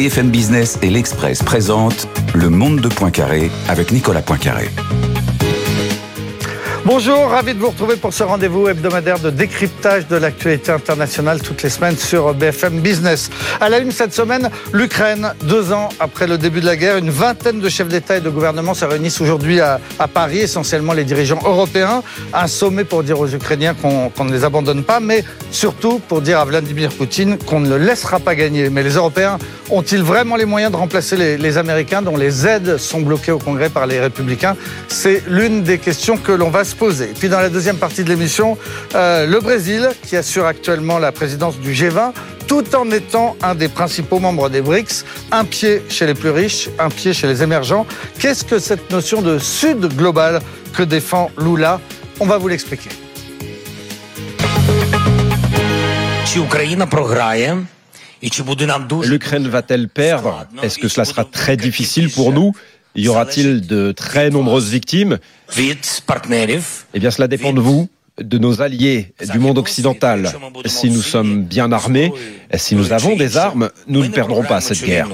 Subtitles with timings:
[0.00, 4.70] BFM Business et l'Express présentent Le Monde de Poincaré avec Nicolas Poincaré.
[6.86, 11.62] Bonjour, ravi de vous retrouver pour ce rendez-vous hebdomadaire de décryptage de l'actualité internationale toutes
[11.62, 13.28] les semaines sur BFM Business.
[13.60, 15.34] À la une cette semaine, l'Ukraine.
[15.44, 18.30] Deux ans après le début de la guerre, une vingtaine de chefs d'État et de
[18.30, 19.78] gouvernement se réunissent aujourd'hui à,
[20.12, 22.02] Paris, essentiellement les dirigeants européens.
[22.32, 26.38] Un sommet pour dire aux Ukrainiens qu'on ne les abandonne pas, mais surtout pour dire
[26.38, 28.70] à Vladimir Poutine qu'on ne le laissera pas gagner.
[28.70, 29.36] Mais les Européens
[29.68, 33.38] ont-ils vraiment les moyens de remplacer les, les Américains dont les aides sont bloquées au
[33.38, 34.56] Congrès par les Républicains?
[34.88, 37.10] C'est l'une des questions que l'on va se poser.
[37.10, 38.56] Et puis dans la deuxième partie de l'émission,
[38.94, 42.12] euh, le Brésil, qui assure actuellement la présidence du G20,
[42.46, 46.68] tout en étant un des principaux membres des BRICS, un pied chez les plus riches,
[46.78, 47.86] un pied chez les émergents.
[48.18, 50.40] Qu'est-ce que cette notion de Sud global
[50.72, 51.80] que défend Lula?
[52.18, 52.90] On va vous l'expliquer.
[59.06, 60.46] L'Ukraine va-t-elle perdre?
[60.62, 62.52] Est-ce que cela sera très difficile pour nous?
[62.94, 65.18] Y aura-t-il de très nombreuses victimes
[66.94, 67.88] Eh bien, cela dépend de vous,
[68.20, 70.30] de nos alliés, du monde occidental.
[70.66, 72.12] Si nous sommes bien armés,
[72.54, 75.08] si nous avons des armes, nous ne perdrons pas cette guerre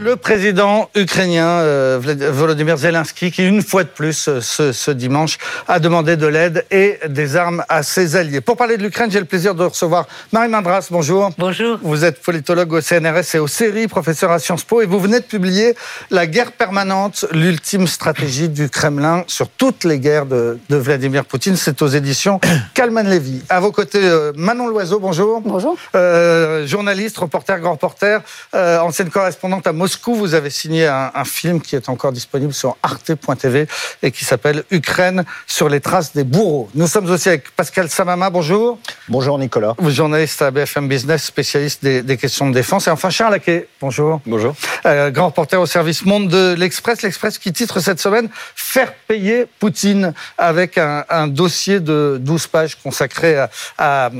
[0.00, 5.36] le président ukrainien euh, Volodymyr Zelensky, qui une fois de plus euh, ce, dimanche
[5.68, 8.40] a demandé de l'aide et des armes à ses alliés.
[8.40, 10.88] Pour parler de l'Ukraine, j'ai le plaisir de recevoir Marie Mandras.
[10.90, 11.30] Bonjour.
[11.36, 11.78] Bonjour.
[11.82, 15.20] Vous êtes politologue au CNRS et au CERI, professeur à Sciences Po, et vous venez
[15.20, 15.74] de publier
[16.10, 21.56] La guerre permanente, l'ultime stratégie du Kremlin sur toutes les guerres de, Vladimir Poutine.
[21.56, 22.40] C'est aux éditions
[22.74, 23.42] Kalman Levy.
[23.50, 24.98] À vos côtés, euh, Manon Loiseau.
[24.98, 25.42] Bonjour.
[25.42, 25.76] Bonjour.
[26.66, 28.22] journaliste, reporter, grand reporter,
[28.54, 32.76] ancienne correspondante à Moscou Moscou, vous avez signé un, film qui est encore disponible sur
[32.80, 33.66] arte.tv
[34.04, 36.70] et qui s'appelle Ukraine sur les traces des bourreaux.
[36.76, 38.30] Nous sommes aussi avec Pascal Samama.
[38.30, 38.78] Bonjour.
[39.08, 39.74] Bonjour Nicolas.
[39.78, 42.86] Vous journaliste à BFM Business, spécialiste des, questions de défense.
[42.86, 43.66] Et enfin Charles Laquet.
[43.80, 44.20] Bonjour.
[44.26, 44.54] Bonjour.
[44.86, 47.02] Euh, grand reporter au service Monde de l'Express.
[47.02, 53.44] L'Express qui titre cette semaine Faire payer Poutine avec un, dossier de 12 pages consacré
[53.76, 54.10] à,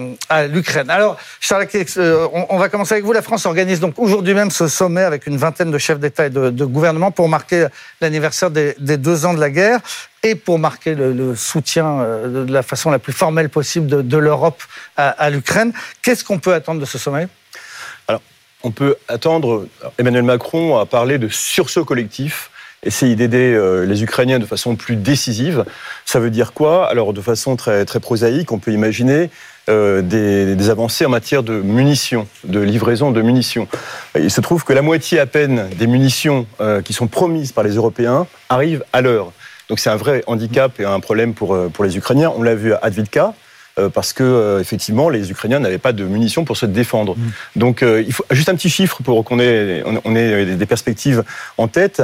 [0.49, 0.91] l'Ukraine.
[0.91, 3.13] Alors Charles Laquet, euh, on, on va commencer avec vous.
[3.13, 6.31] La France organise donc aujourd'hui même ce sommet avec une vingtaine de chefs d'État et
[6.31, 7.67] de, gouvernement pour marquer
[8.01, 9.81] l'anniversaire des, deux ans de la guerre
[10.23, 14.63] et pour marquer le, soutien euh, de la façon la plus formelle possible de, l'Europe
[14.97, 15.73] à, l'Ukraine.
[16.03, 17.29] Qu'est-ce qu'on peut attendre de ce sommet?
[18.09, 18.23] Alors,
[18.63, 19.67] on peut attendre.
[19.99, 22.51] Emmanuel Macron a parlé de sursaut collectif
[22.83, 25.65] essayer d'aider euh, les Ukrainiens de façon plus décisive.
[26.07, 26.89] Ça veut dire quoi?
[26.89, 29.31] Alors, de façon très, très prosaïque, on peut imaginer
[29.71, 33.69] euh, des, avancées en matière de munitions, de livraison de munitions.
[34.17, 37.63] Il se trouve que la moitié à peine des munitions euh, qui sont promises par
[37.65, 39.33] les Européens arrivent à l'heure.
[39.69, 42.33] Donc c'est un vrai handicap et un problème pour, euh, pour les Ukrainiens.
[42.37, 43.35] On l'a vu à Advitka,
[43.95, 47.17] parce que effectivement les Ukrainiens n'avaient pas de munitions pour se défendre.
[47.17, 47.31] Mm.
[47.57, 51.25] Donc il faut juste un petit chiffre pour qu'on ait, on ait des perspectives
[51.57, 52.03] en tête.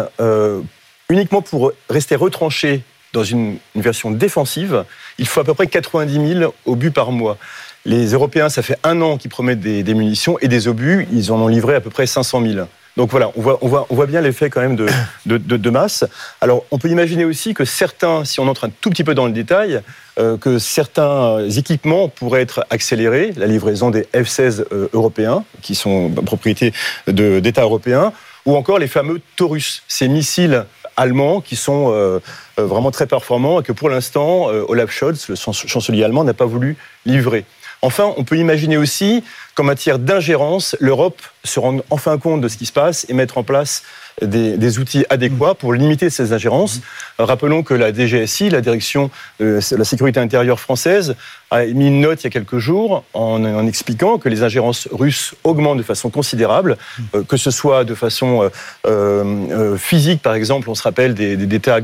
[1.11, 2.83] uniquement pour rester retranché
[3.17, 4.85] dans une, version défensive,
[5.19, 7.37] il faut à peu près 90 000 obus par mois.
[7.85, 11.41] Les Européens, ça fait un an qu'ils promettent des, munitions et des obus, ils en
[11.41, 12.67] ont livré à peu près 500 000.
[12.97, 14.89] Donc voilà, on voit, bien l'effet quand même de,
[15.27, 16.05] de, masse.
[16.41, 19.27] Alors on peut imaginer aussi que certains, si on entre un tout petit peu dans
[19.27, 19.83] le détail,
[20.19, 26.11] euh, que certains équipements pourraient être accélérés, la livraison des F-16 euh, européens, qui sont
[26.11, 26.73] propriété
[27.07, 28.13] d'États européens,
[28.47, 30.65] ou encore les fameux Taurus, ces missiles
[30.97, 32.21] allemands qui sont euh,
[32.59, 36.35] euh, vraiment très performants et que pour l'instant, euh, Olaf Scholz, le chancelier allemand, n'a
[36.35, 37.45] pas voulu livrer.
[37.83, 39.23] Enfin, on peut imaginer aussi
[39.55, 43.39] qu'en matière d'ingérence, l'Europe se rende enfin compte de ce qui se passe et mettre
[43.39, 43.83] en place
[44.23, 46.81] des, outils adéquats pour limiter ces ingérences.
[47.19, 49.11] Rappelons que la DGSI, la Direction
[49.41, 51.17] de la sécurité intérieure française,
[51.51, 55.35] a mis une note il y a quelques jours en, expliquant que les ingérences russes
[55.45, 56.77] augmentent de façon considérable,
[57.15, 58.51] euh, que ce soit de façon euh,
[58.87, 61.81] euh, physique, par exemple, on se rappelle des, tags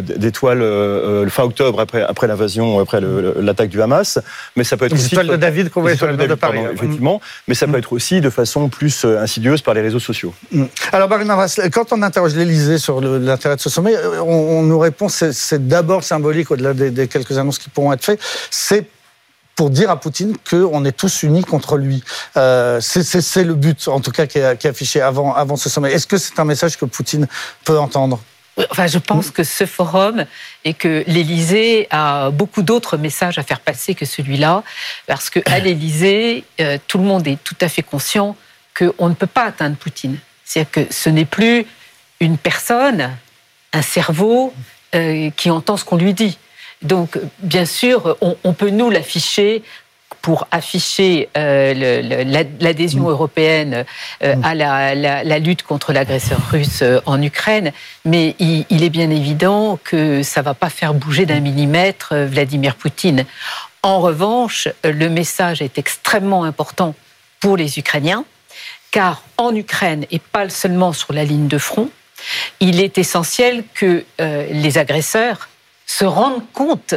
[0.00, 4.18] d'étoiles le fin octobre après, après l'invasion, après l'attaque du Hamas,
[4.56, 5.14] mais ça peut être aussi...
[5.14, 6.60] de David qu'on sur le de Paris.
[6.72, 10.34] effectivement, mais ça peut être aussi de façon plus insidieuse par les réseaux sociaux.
[10.52, 10.64] Mm.
[10.92, 11.36] Alors, Marina
[11.72, 16.50] quand on interroge l'Élysée sur l'intérêt de ce sommet, on, nous répond c'est d'abord symbolique,
[16.50, 18.20] au-delà des, quelques annonces qui pourront être faites,
[18.50, 18.86] c'est
[19.56, 22.02] pour dire à Poutine qu'on est tous unis contre lui.
[22.36, 25.92] Euh, c'est le but, en tout cas, qui est, affiché avant, avant ce sommet.
[25.92, 27.26] Est-ce que c'est un message que Poutine
[27.64, 28.20] peut entendre?
[28.70, 30.24] Enfin, je pense que ce forum
[30.64, 34.62] et que l'Élysée a beaucoup d'autres messages à faire passer que celui-là,
[35.06, 38.36] parce qu'à l'Élysée, euh, tout le monde est tout à fait conscient
[38.76, 40.18] qu'on ne peut pas atteindre Poutine.
[40.50, 41.64] C'est-à-dire que ce n'est plus
[42.18, 43.16] une personne,
[43.72, 44.52] un cerveau
[44.96, 46.38] euh, qui entend ce qu'on lui dit.
[46.82, 49.62] Donc, bien sûr, on, peut nous l'afficher
[50.22, 53.84] pour afficher l'adhésion européenne
[54.20, 57.70] à la, lutte contre l'agresseur russe en Ukraine,
[58.04, 63.24] mais il, est bien évident que ça va pas faire bouger d'un millimètre Vladimir Poutine.
[63.82, 66.94] En revanche, le message est extrêmement important
[67.38, 68.24] pour les Ukrainiens,
[68.90, 71.90] car en Ukraine, et pas seulement sur la ligne de front,
[72.60, 75.48] il est essentiel que euh, les agresseurs
[75.86, 76.94] se rendent compte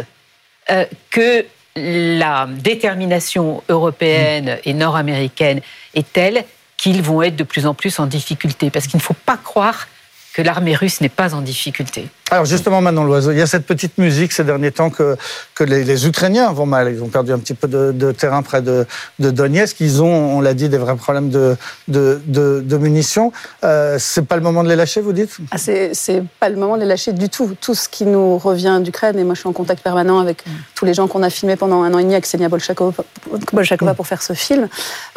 [0.70, 1.46] euh, que
[1.76, 5.62] la détermination européenne et nord-américaine
[5.96, 6.46] est telle
[6.78, 8.70] qu'ils vont être de plus en plus en difficulté.
[8.70, 9.88] Parce qu'il ne faut pas croire
[10.34, 12.10] que l'armée russe n'est pas en difficulté.
[12.32, 15.16] Alors justement, maintenant, l'oiseau, il y a cette petite musique ces derniers temps que,
[15.54, 16.92] que les, Ukrainiens vont mal.
[16.92, 18.88] Ils ont perdu un petit peu de, terrain près de,
[19.20, 19.80] de, Donetsk.
[19.82, 21.56] Ils ont, on l'a dit, des vrais problèmes de,
[21.88, 23.32] de, munitions.
[23.64, 25.38] Euh, c'est pas le moment de les lâcher, vous dites?
[25.52, 27.56] Ah, C'est pas le moment de les lâcher du tout.
[27.62, 30.52] Tout ce qui nous revient d'Ukraine, et moi je suis en contact permanent avec mm.
[30.74, 33.96] tous les gens qu'on a filmés pendant un an et demi avec Senia Bolshakova, mm.
[33.96, 34.68] pour faire ce film,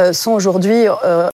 [0.01, 1.31] euh, sont aujourd'hui, euh,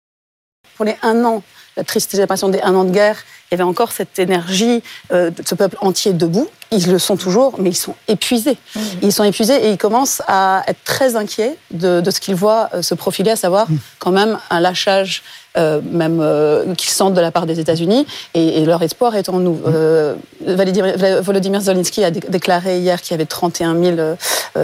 [0.77, 1.43] pour les un an,
[1.77, 3.17] la triste génération des un an de guerre,
[3.53, 4.83] il y avait encore cette énergie
[5.13, 6.49] euh, ce peuple entier debout.
[6.73, 8.57] Ils le sont toujours, mais ils sont épuisés.
[8.75, 8.81] Mmh.
[9.03, 12.83] Ils sont épuisés et ils commencent à être très inquiets de, ce qu'ils voient euh,
[12.83, 13.77] se profiler, à savoir mmh.
[13.99, 15.23] quand même un lâchage
[15.59, 19.57] euh, même qu'ils sentent de la part des États-Unis, et, leur espoir est en nous.
[19.57, 21.21] Mmh.
[21.21, 24.17] Volodymyr Zelensky a déclaré hier qu'il y avait 31 000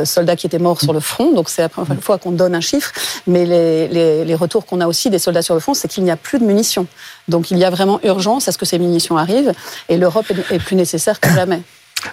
[0.05, 2.63] soldats qui étaient morts sur le front, donc c'est la première fois qu'on donne un
[2.63, 2.93] chiffre,
[3.27, 6.11] mais les, les retours qu'on a aussi des soldats sur le front, c'est qu'il n'y
[6.11, 6.87] a plus de munitions.
[7.29, 9.53] Donc il y a vraiment urgence à ce que ces munitions arrivent
[9.89, 11.61] et l'Europe est plus nécessaire que jamais.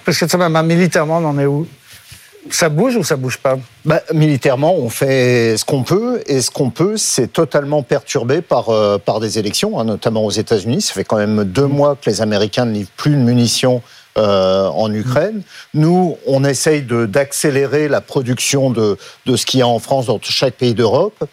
[0.03, 1.67] Parce que ça militairement, on en est où?
[2.49, 3.57] Ça bouge ou ça bouge pas?
[3.85, 8.69] Bah, Militairement, on fait ce qu'on peut, et ce qu'on peut, c'est totalement perturbé par,
[8.69, 10.81] euh, par des élections, hein, notamment aux États-Unis.
[10.81, 13.81] Ça fait quand même deux mois que les Américains ne livrent plus de munitions
[14.17, 15.41] euh, en Ukraine.
[15.73, 20.19] Nous, on essaye d'accélérer la production de, de ce qu'il y a en France dans
[20.21, 21.25] chaque pays d'Europe.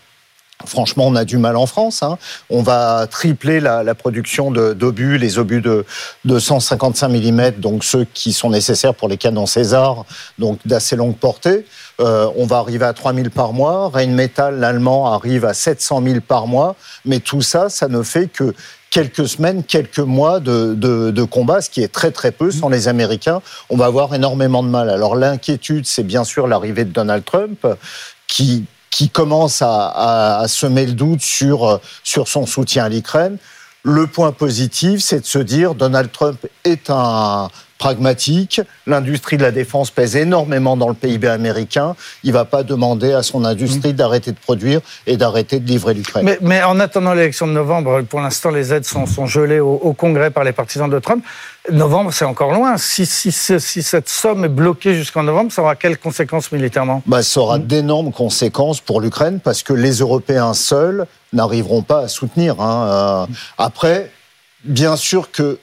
[0.67, 2.03] Franchement, on a du mal en France.
[2.03, 2.19] Hein.
[2.51, 5.85] On va tripler la, production d'obus, les obus de,
[6.39, 10.05] 155 mm, donc ceux qui sont nécessaires pour les canons César,
[10.39, 11.65] donc d'assez longue portée.
[12.01, 13.89] Euh, on va arriver à 3000 par mois.
[13.89, 16.75] Rheinmetall, l'allemand, arrive à 700 000 par mois.
[17.05, 18.55] Mais tout ça, ça ne fait que
[18.91, 22.51] quelques semaines, quelques mois de, de, combat, ce qui est très très peu.
[22.51, 24.91] Sans les Américains, on va avoir énormément de mal.
[24.91, 27.67] Alors l'inquiétude, c'est bien sûr l'arrivée de Donald Trump,
[28.27, 33.39] qui qui commence à, à, semer le doute sur, euh, sur son soutien à l'Ukraine.
[33.83, 37.49] Le point positif, c'est de se dire Donald Trump est un
[37.83, 38.61] pragmatique.
[38.87, 41.97] L'industrie de la défense pèse énormément dans le PIB américain.
[42.23, 43.97] Il ne va pas demander à son industrie mm.
[43.97, 46.25] d'arrêter de produire et d'arrêter de livrer l'Ukraine.
[46.25, 49.73] Mais, mais, en attendant l'élection de novembre, pour l'instant, les aides sont, sont gelées au,
[49.83, 51.25] au, Congrès par les partisans de Trump.
[51.73, 52.77] Novembre, c'est encore loin.
[52.77, 57.03] Si, si, si, cette somme est bloquée jusqu'en novembre, ça aura quelles conséquences militairement?
[57.07, 62.09] Bah, Ça aura d'énormes conséquences pour l'Ukraine parce que les Européens seuls n'arriveront pas à
[62.09, 62.61] soutenir.
[62.61, 63.27] Hein.
[63.29, 64.13] Euh, après,
[64.63, 65.59] bien sûr que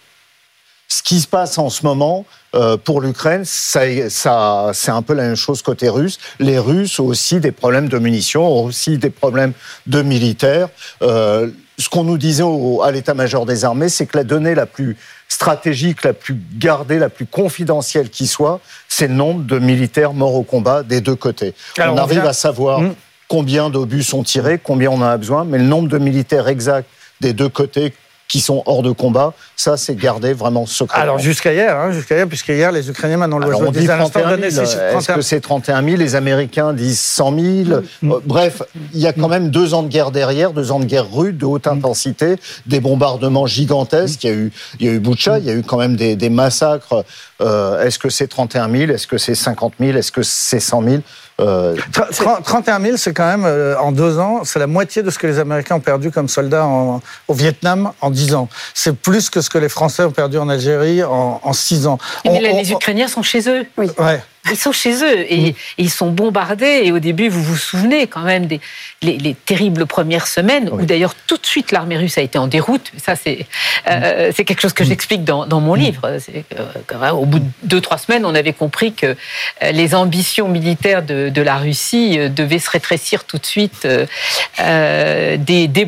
[0.89, 2.25] ce qui se passe en ce moment
[2.55, 6.17] euh, pour l'Ukraine, ça, ça, c'est un peu la même chose côté russe.
[6.39, 9.53] Les Russes ont aussi des problèmes de munitions, ont aussi des problèmes
[9.85, 10.69] de militaires.
[11.03, 12.43] Euh, ce qu'on nous disait
[12.83, 14.97] à l'état-major des armées, c'est que la donnée la plus
[15.29, 20.35] stratégique, la plus gardée, la plus confidentielle qui soit, c'est le nombre de militaires morts
[20.35, 21.53] au combat des deux côtés.
[21.77, 22.95] on, arrive à savoir hmm.
[23.27, 26.89] combien d'obus sont tirés, combien on en a besoin, mais le nombre de militaires exact
[27.21, 27.93] des deux côtés
[28.29, 29.33] qui sont hors de combat.
[29.55, 31.01] Ça, c'est gardé vraiment secret.
[31.01, 34.37] Alors jusqu'à hier, hein, jusqu'à hier, puisque hier, les Ukrainiens, maintenant, le on dit 31
[34.37, 34.63] 000.
[34.63, 37.81] Est-ce que c'est 31 000 Les Américains disent 100 000.
[38.01, 38.11] Mm.
[38.11, 38.61] Euh, bref,
[38.93, 41.37] il y a quand même deux ans de guerre derrière, deux ans de guerre rude,
[41.37, 41.77] de haute mm.
[41.77, 42.35] intensité,
[42.67, 44.23] des bombardements gigantesques.
[44.23, 45.95] Il y a eu, il y a eu Boucha, il y a eu quand même
[45.95, 47.03] des, des massacres.
[47.41, 50.83] Euh, Est-ce que c'est 31 000 Est-ce que c'est 50 000 Est-ce que c'est 100
[50.83, 50.97] 000
[51.39, 51.75] euh,
[52.43, 55.27] 31 000, c'est quand même, euh, en deux ans, c'est la moitié de ce que
[55.27, 56.65] les Américains ont perdu comme soldats
[57.27, 58.49] au Vietnam en dix ans.
[58.73, 61.97] C'est plus que ce que les Français ont perdu en Algérie en, en six ans.
[62.25, 63.65] Mais les Ukrainiens sont chez eux.
[63.77, 63.89] Oui.
[63.97, 64.21] Ouais.
[64.49, 66.81] Ils sont chez eux et, ils sont bombardés.
[66.83, 68.59] Et au début, vous vous souvenez quand même des
[69.01, 72.91] les, terribles premières semaines où d'ailleurs tout de suite l'armée russe a été en déroute.
[72.97, 73.45] Ça, c'est
[73.87, 76.01] euh, c'est quelque chose que j'explique dans, dans, mon livre.
[76.53, 79.07] Euh, au bout de deux trois semaines, on avait compris que
[79.63, 83.87] euh, les ambitions militaires de, de la Russie devaient se rétrécir tout de suite
[84.59, 85.87] euh, des, des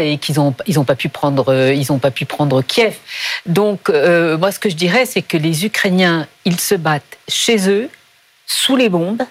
[0.00, 2.94] et qu'ils ont ils ont pas pu prendre ils ont pas pu prendre Kiev.
[3.46, 7.90] Donc moi, ce que je dirais, c'est que les Ukrainiens ils se battent chez eux,
[8.46, 9.22] sous les bombes,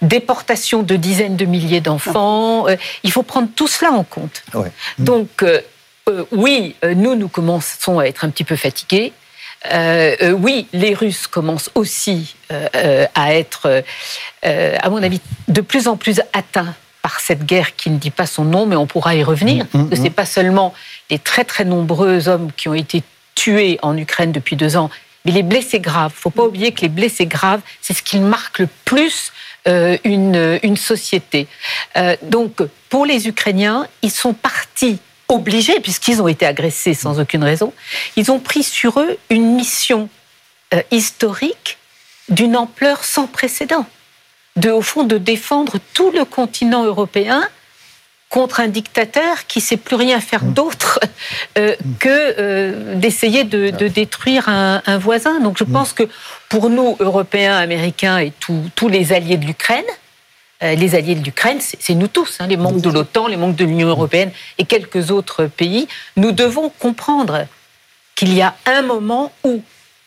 [0.00, 2.66] déportation de dizaines de milliers d'enfants.
[2.68, 4.42] Euh, il faut prendre tout cela en compte.
[4.98, 5.60] Donc, euh,
[6.08, 9.12] euh, oui, nous, nous commençons à être un petit peu fatigués.
[10.38, 13.84] oui, les Russes commencent aussi à être,
[14.42, 18.26] à mon avis, de plus en plus atteints par cette guerre qui ne dit pas
[18.26, 19.66] son nom, mais on pourra y revenir.
[19.74, 20.14] Mm, mm, Ce n'est mm.
[20.14, 20.72] pas seulement
[21.10, 23.02] les très très nombreux hommes qui ont été
[23.34, 24.88] tués en Ukraine depuis deux ans,
[25.24, 26.12] mais les blessés graves.
[26.14, 29.32] Faut pas oublier que les blessés graves, c'est ce qui marque le plus
[29.68, 31.46] euh, une, une, société.
[31.96, 34.98] Euh, donc, pour les Ukrainiens, ils sont partis
[35.28, 37.72] obligés, puisqu'ils ont été agressés sans aucune raison,
[38.16, 40.08] ils ont pris sur eux une mission
[40.74, 41.78] euh, historique
[42.28, 43.86] d'une ampleur sans précédent
[44.56, 47.48] de, au fond, de défendre tout le continent européen
[48.32, 50.98] contre un dictateur qui sait plus rien faire d'autre
[51.58, 55.38] euh, que euh, d'essayer de, détruire un, voisin.
[55.40, 56.04] Donc je pense que
[56.48, 59.84] pour nous, Européens, Américains et tous les alliés de l'Ukraine,
[60.62, 63.54] euh, les alliés de l'Ukraine, c'est nous tous, hein, les membres de l'OTAN, les membres
[63.54, 65.86] de l'Union européenne et quelques autres pays,
[66.16, 67.46] nous devons comprendre
[68.14, 69.62] qu'il y a un moment où,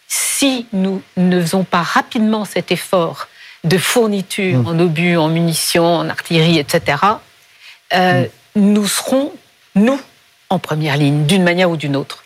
[0.08, 3.27] si nous ne faisons pas rapidement cet effort
[3.63, 4.67] de fournitures mm.
[4.67, 6.98] en obus, en munitions, en artillerie, etc.,
[7.96, 8.24] euh,
[8.56, 8.62] mm.
[8.62, 9.32] nous serons,
[9.75, 10.00] nous,
[10.50, 12.24] en première ligne, d'une manière ou d'une autre.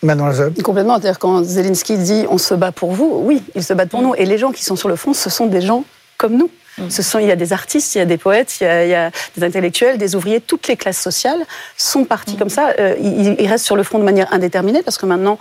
[0.63, 0.99] Complètement.
[0.99, 4.05] C'est-à-dire quand Zelensky dit on se bat pour vous, oui, ils se battent pour mm.
[4.05, 4.15] nous.
[4.15, 5.83] Et les gens qui sont sur le front, ce sont des gens
[6.17, 6.49] comme nous.
[6.89, 9.11] Ce sont, il y a des artistes, il y a des poètes, il y a,
[9.35, 11.45] des intellectuels, des ouvriers, toutes les classes sociales
[11.75, 12.73] sont partis comme ça.
[12.79, 15.37] Euh, ils, restent sur le front de manière indéterminée parce que maintenant,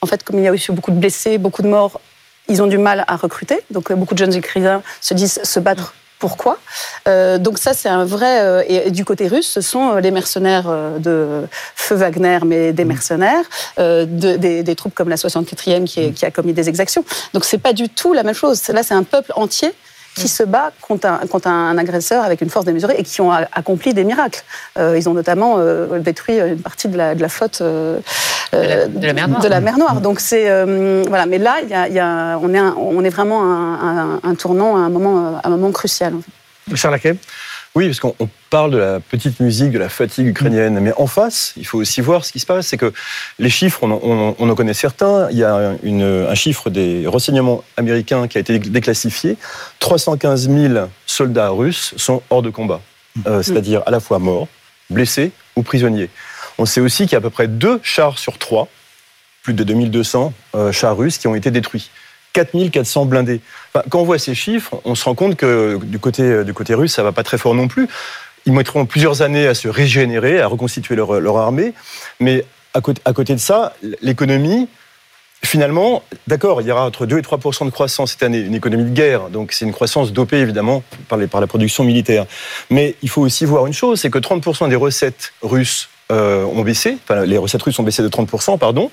[0.00, 2.00] en fait, comme il y a aussi beaucoup de blessés, beaucoup de morts,
[2.48, 3.60] ils ont du mal à recruter.
[3.70, 6.58] Donc euh, beaucoup de jeunes écrivains se disent se battre pourquoi.
[7.08, 8.40] Euh, donc ça, c'est un vrai...
[8.42, 13.44] Euh, et, du côté russe, ce sont les mercenaires de Feu Wagner, mais des mercenaires,
[13.78, 17.04] des, troupes comme la 64e qui, qui, a commis des exactions.
[17.34, 18.62] Donc c'est pas du tout la même chose.
[18.68, 19.72] Là, c'est un peuple entier
[20.14, 24.04] qui se bat contre un, agresseur avec une force démesurée et qui ont accompli des
[24.04, 24.42] miracles.
[24.78, 28.00] Euh, ils ont notamment euh, détruit une partie de la, de la flotte euh,
[28.52, 30.00] de, la, mer Noire.
[30.00, 30.64] Donc c'est
[31.08, 35.40] voilà, mais là, y a, on, est on est vraiment un, un, tournant, un moment,
[35.42, 36.14] un moment crucial.
[36.74, 37.16] Charles Laquet
[37.76, 41.52] oui, parce qu'on parle de la petite musique, de la fatigue ukrainienne, mais en face,
[41.56, 42.66] il faut aussi voir ce qui se passe.
[42.66, 42.92] C'est que
[43.38, 45.28] les chiffres, on, en connaît certains.
[45.30, 49.36] Il y a un chiffre des renseignements américains qui a été déclassifié.
[49.78, 52.80] 315 000 soldats russes sont hors de combat,
[53.28, 54.48] euh, c'est-à-dire à la fois morts,
[54.90, 56.10] blessés ou prisonniers.
[56.58, 58.66] On sait aussi qu'il y a à peu près deux chars sur trois,
[59.44, 61.90] plus de 2200 euh, chars russes qui ont été détruits.
[62.32, 63.40] 4400 blindés.
[63.88, 66.94] quand on voit ces chiffres, on se rend compte que du côté, du côté russe,
[66.94, 67.88] ça va pas très fort non plus.
[68.46, 71.74] Ils mettront plusieurs années à se régénérer, à reconstituer leur, leur armée.
[72.20, 72.44] Mais
[72.74, 74.68] à côté, à côté de ça, l'économie,
[75.42, 78.84] finalement, d'accord, il y aura entre 2 et 3 de croissance cette année, une économie
[78.84, 82.26] de guerre, donc c'est une croissance dopée évidemment par, les, par la production militaire.
[82.68, 86.62] Mais il faut aussi voir une chose, c'est que 30 des recettes russes euh, ont
[86.62, 88.90] baissé, enfin les recettes russes ont baissé de 30 pardon,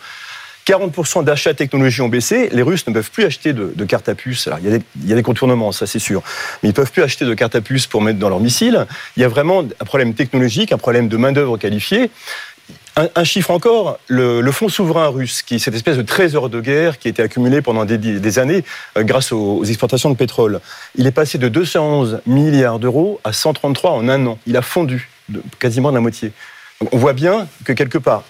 [0.67, 2.49] 40% d'achats technologie ont baissé.
[2.51, 4.49] Les Russes ne peuvent plus acheter de, cartes à puce.
[4.61, 4.69] Il
[5.05, 6.21] y, a des, contournements, ça c'est sûr.
[6.61, 8.85] Mais ils peuvent plus acheter de cartes à puce pour mettre dans leurs missiles.
[9.15, 12.11] Il y a vraiment un problème technologique, un problème de main-d'œuvre qualifiée.
[13.15, 16.97] Un, chiffre encore, le, fonds souverain russe, qui est cette espèce de trésor de guerre
[16.97, 18.63] qui a été accumulé pendant des, années
[18.97, 20.61] euh, grâce aux, exportations de pétrole,
[20.95, 24.39] il est passé de 211 milliards d'euros à 133 en un an.
[24.47, 26.31] Il a fondu de, quasiment de la moitié.
[26.91, 28.23] on voit bien que quelque part,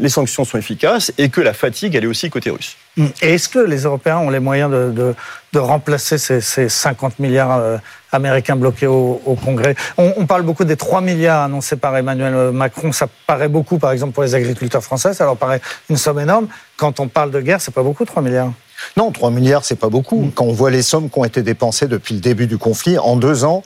[0.00, 2.76] les sanctions sont efficaces et que la fatigue, elle est aussi côté russe.
[2.96, 3.06] Mm.
[3.22, 5.14] Et est-ce que les Européens ont les moyens de,
[5.56, 7.76] remplacer ces, 50 milliards euh,
[8.10, 9.76] américains bloqués au, Congrès?
[9.96, 12.90] On, parle beaucoup des 3 milliards annoncés par Emmanuel Macron.
[12.90, 15.14] Ça paraît beaucoup, par exemple, pour les agriculteurs français.
[15.14, 16.48] Ça leur paraît une somme énorme.
[16.76, 18.52] Quand on parle de guerre, c'est pas beaucoup, 3 milliards.
[18.96, 20.20] Non, 3 milliards, c'est pas beaucoup.
[20.20, 20.32] Mm.
[20.32, 23.14] Quand on voit les sommes qui ont été dépensées depuis le début du conflit, en
[23.16, 23.62] deux ans,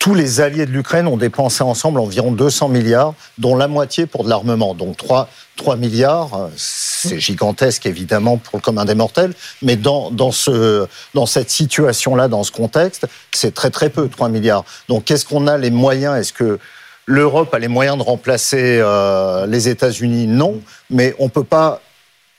[0.00, 4.24] tous les alliés de l'Ukraine ont dépensé ensemble environ 200 milliards, dont la moitié pour
[4.24, 4.74] de l'armement.
[4.74, 10.10] Donc 3, 3 milliards, euh, c'est gigantesque évidemment pour le commun des mortels, mais dans,
[10.10, 14.64] dans, ce, dans cette situation-là, dans ce contexte, c'est très très peu, 3 milliards.
[14.88, 16.16] Donc qu'est-ce qu'on a les moyens?
[16.16, 16.58] Est-ce que
[17.04, 20.26] l'Europe a les moyens de remplacer euh, les États-Unis?
[20.26, 21.82] Non, mais on ne peut pas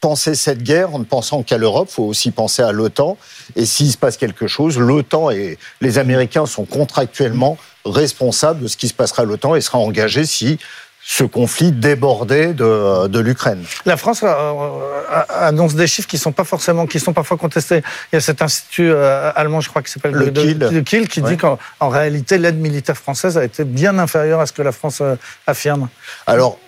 [0.01, 3.17] penser cette guerre en ne pensant qu'à l'Europe, il faut aussi penser à l'OTAN.
[3.55, 8.77] Et s'il se passe quelque chose, l'OTAN et les Américains sont contractuellement responsables de ce
[8.77, 10.57] qui se passera à l'OTAN et sera engagé si
[11.03, 13.63] ce conflit débordait de, l'Ukraine.
[13.85, 14.91] La France euh,
[15.29, 17.81] annonce des chiffres qui sont pas forcément, qui sont parfois contestés.
[18.11, 21.07] Il y a cet institut euh, allemand, je crois, qui s'appelle le, Kiel.
[21.07, 21.57] qui dit qu'en
[21.89, 25.15] réalité, l'aide militaire française a été bien inférieure à ce que la France euh,
[25.47, 25.89] affirme.
[26.27, 26.59] Alors,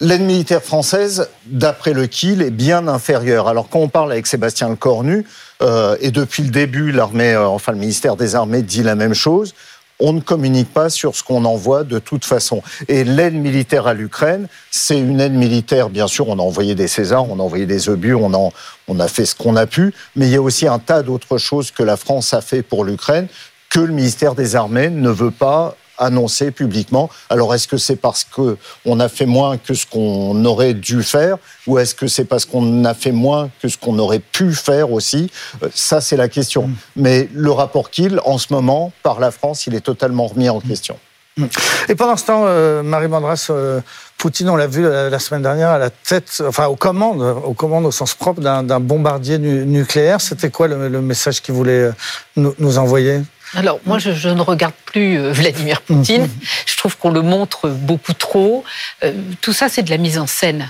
[0.00, 3.48] L'aide militaire française, d'après le Kiel, est bien inférieure.
[3.48, 5.24] Alors quand on parle avec Sébastien Lecornu,
[5.62, 9.14] euh, et depuis le début, l'armée, euh, enfin le ministère des Armées dit la même
[9.14, 9.54] chose.
[9.98, 12.62] on ne communique pas sur ce qu'on envoie de toute façon.
[12.88, 16.88] Et l'aide militaire à l'Ukraine, c'est une aide militaire, bien sûr, on a envoyé des
[16.88, 18.52] Césars, on a envoyé des obus, on, en,
[18.88, 21.38] on a fait ce qu'on a pu, mais il y a aussi un tas d'autres
[21.38, 23.28] choses que la France a fait pour l'Ukraine
[23.70, 27.10] que le ministère des Armées ne veut pas annoncé publiquement.
[27.30, 31.02] Alors est-ce que c'est parce que on a fait moins que ce qu'on aurait dû
[31.02, 34.52] faire, ou est-ce que c'est parce qu'on a fait moins que ce qu'on aurait pu
[34.52, 35.30] faire aussi?
[35.62, 36.68] Euh, Ça c'est la question.
[36.68, 36.74] Mm.
[36.96, 40.60] Mais le rapport Kiel, en ce moment, par la France, il est totalement remis en
[40.60, 40.98] question.
[41.36, 41.46] Mm.
[41.88, 43.80] Et pendant ce temps, euh, Marie Mandras, euh,
[44.18, 47.84] Poutine, on l'a vu la, semaine dernière à la tête, enfin aux commandes, aux commandes
[47.84, 50.22] au sens propre d'un bombardier nucléaire.
[50.22, 51.90] C'était quoi le, message qu'il voulait
[52.36, 53.20] nous envoyer?
[53.54, 56.28] Alors, moi, je, ne regarde plus euh, Vladimir Poutine.
[56.66, 58.64] Je trouve qu'on le montre beaucoup trop.
[59.04, 60.68] Euh, tout ça, c'est de la mise en scène.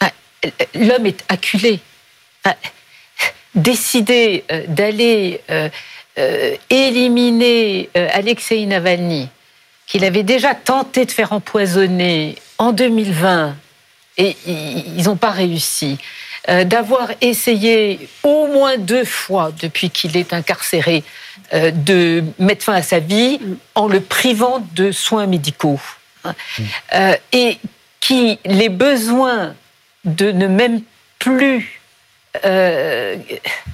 [0.00, 0.10] Ah,
[0.74, 1.80] l'homme est acculé.
[2.44, 2.56] Ah,
[3.54, 5.40] décider euh, d'aller
[6.68, 9.28] éliminer Alexei Navalny,
[9.86, 13.54] qu'il avait déjà tenté de faire empoisonner en 2020,
[14.16, 15.96] et ils n'ont pas réussi.
[16.48, 21.04] Euh, d'avoir essayé au moins deux fois depuis qu'il est incarcéré
[21.52, 23.38] euh, de mettre fin à sa vie
[23.74, 25.80] en le privant de soins médicaux.
[26.94, 27.58] Euh, et
[28.00, 29.54] qui les besoins
[30.04, 30.80] de ne même
[31.18, 31.80] plus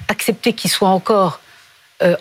[0.09, 1.39] accepter qu'il soit encore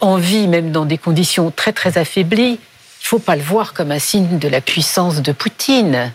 [0.00, 2.58] en vie, même dans des conditions très très affaiblies,
[3.04, 6.12] il ne faut pas le voir comme un signe de la puissance de Poutine.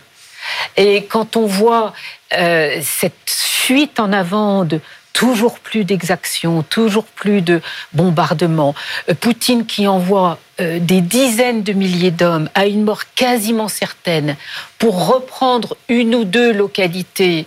[0.76, 1.92] Et quand on voit
[2.36, 4.80] euh, cette fuite en avant de
[5.12, 7.60] toujours plus d'exactions, toujours plus de
[7.92, 8.74] bombardements,
[9.08, 14.36] euh, Poutine qui envoie euh, des dizaines de milliers d'hommes à une mort quasiment certaine
[14.78, 17.46] pour reprendre une ou deux localités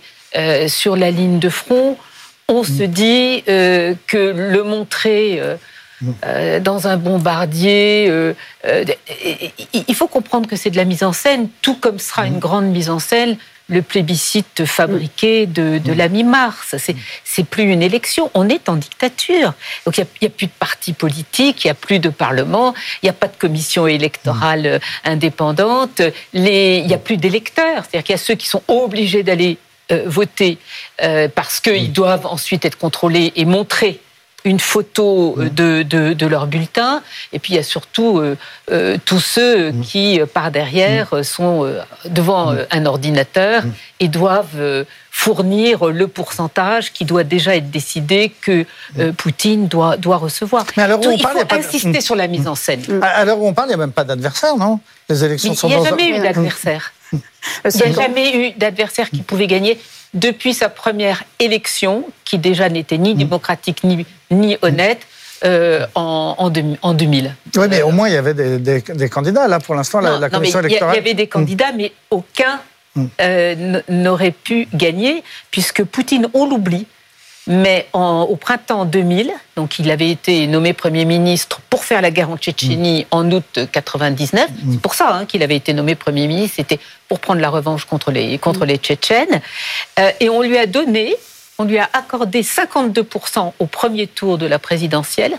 [0.67, 1.95] sur la ligne de front,
[2.47, 5.39] on se dit que le montrer
[6.25, 8.07] euh, dans un bombardier.
[8.09, 8.33] Euh,
[8.65, 8.85] euh,
[9.73, 12.65] il faut comprendre que c'est de la mise en scène, tout comme sera une grande
[12.65, 13.37] mise en scène
[13.69, 16.75] le plébiscite fabriqué de, la mi-mars.
[17.23, 19.53] C'est plus une élection, on est en dictature.
[19.85, 23.05] Donc il n'y a, plus de partis politiques, il n'y a plus de parlement, il
[23.05, 26.01] n'y a pas de commission électorale indépendante,
[26.33, 27.83] les, il n'y a plus d'électeurs.
[27.85, 29.57] C'est-à-dire qu'il y a ceux qui sont obligés d'aller
[30.05, 30.57] voter
[31.33, 34.01] parce qu'ils doivent ensuite être contrôlés et montrer
[34.45, 35.83] une photo euh, mmh.
[35.83, 37.01] de, de, leur bulletin,
[37.31, 38.37] et puis il y a surtout euh,
[38.71, 39.81] euh, tous ceux mmh.
[39.81, 41.23] qui, par derrière, mmh.
[41.23, 41.73] sont
[42.05, 43.63] devant un ordinateur
[43.99, 48.65] et doivent fournir le pourcentage qui doit déjà être décidé que
[49.17, 50.65] Poutine doit, doit recevoir.
[50.75, 52.81] Mais alors, on il parle, faut insister sur la mise en scène.
[53.01, 54.79] Alors on parle, il n'y a même pas d'adversaire, non?
[55.09, 56.93] Les élections sont Il n'y a jamais eu d'adversaire.
[57.13, 57.19] Il
[57.75, 59.79] n'y a jamais eu d'adversaire qui pouvait gagner
[60.13, 65.01] depuis sa première élection, qui déjà n'était ni démocratique ni, ni honnête,
[65.45, 66.35] euh, en,
[66.81, 67.35] en, 2000.
[67.57, 69.47] Oui, mais au moins il y avait des, candidats.
[69.47, 70.95] Là, pour l'instant, la, commission électorale.
[70.95, 72.61] Il y avait des candidats, mais aucun
[72.95, 73.05] mm.
[73.19, 75.21] euh, n'aurait pu gagner,
[75.51, 76.87] puisque Poutine, on l'oublie,
[77.47, 82.29] mais au printemps 2000, donc il avait été nommé Premier ministre pour faire la guerre
[82.29, 83.07] en Tchétchénie mm.
[83.11, 84.49] en août 99.
[84.49, 84.71] Mm.
[84.71, 86.79] C'est pour ça hein, qu'il avait été nommé Premier ministre, c'était
[87.09, 89.41] pour prendre la revanche contre les, contre les Tchétchènes.
[89.99, 91.15] Euh, et on lui a donné,
[91.57, 95.37] on lui a accordé 52% au premier tour de la présidentielle.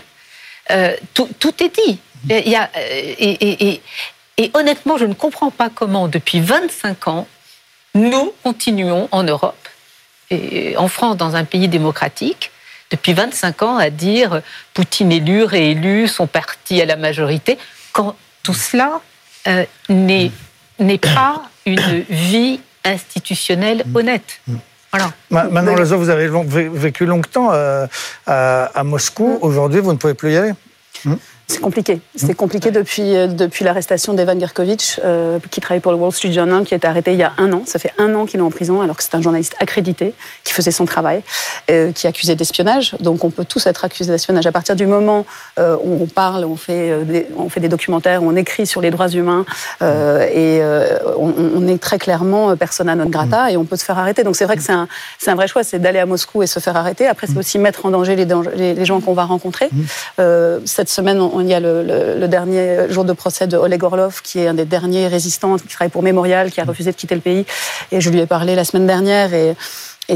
[0.71, 1.99] Euh, tout, est dit.
[2.25, 2.31] Mm.
[2.45, 3.81] Il y a, euh, et,
[4.37, 7.27] et honnêtement, je ne comprends pas comment, depuis 25 ans,
[7.95, 9.55] nous continuons en Europe
[10.31, 12.51] et en France, dans un pays démocratique,
[12.91, 14.41] depuis 25 ans, à dire
[14.73, 17.57] Poutine élu, réélu, son parti à la majorité,
[17.93, 19.01] quand tout cela
[19.47, 20.31] euh, n'est
[20.97, 24.39] pas une vie institutionnelle honnête.
[24.91, 25.11] Voilà.
[25.29, 26.29] Maintenant, vous avez
[26.69, 27.87] vécu longtemps euh,
[28.27, 29.39] à, Moscou.
[29.41, 30.53] Aujourd'hui, vous ne pouvez plus y aller?
[31.47, 32.01] C'est compliqué.
[32.15, 36.31] C'est compliqué depuis, euh, depuis l'arrestation d'Evan Gerkovitch, euh, qui travaille pour le Wall Street
[36.31, 37.61] Journal, qui a été arrêté il y a un an.
[37.65, 40.53] Ça fait un an qu'il est en prison, alors que c'est un journaliste accrédité, qui
[40.53, 41.21] faisait son travail,
[41.69, 42.95] euh, qui est accusé d'espionnage.
[42.99, 44.47] Donc on peut tous être accusés d'espionnage.
[44.47, 45.25] À partir du moment
[45.59, 48.89] euh, où on parle, on fait, des, on fait des documentaires, on écrit sur les
[48.89, 49.45] droits humains,
[49.81, 50.61] et
[51.17, 54.23] on, on, est très clairement persona non grata, et on peut se faire arrêter.
[54.23, 54.87] Donc c'est vrai que c'est un,
[55.19, 57.05] c'est un vrai choix, c'est d'aller à Moscou et se faire arrêter.
[57.07, 59.69] Après, c'est aussi mettre en danger les, les, les gens qu'on va rencontrer.
[60.65, 64.39] cette semaine, on il y a le, dernier jour de procès de Oleg Orlov, qui
[64.39, 67.21] est un des derniers résistants, qui travaille pour Mémorial, qui a refusé de quitter le
[67.21, 67.45] pays.
[67.91, 69.55] Et je lui ai parlé la semaine dernière et,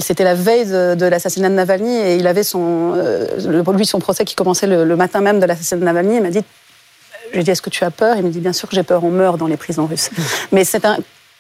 [0.02, 4.24] c'était la veille de, l'assassinat de Navalny et il avait son, euh, lui son procès
[4.24, 6.18] qui commençait le, matin même de l'assassinat de Navalny.
[6.18, 6.44] Il m'a dit,
[7.34, 8.16] j'ai dit, est-ce que tu as peur?
[8.16, 10.12] Il me dit, bien sûr que j'ai peur, on meurt dans les prisons russes.
[10.52, 10.98] Mais c'est un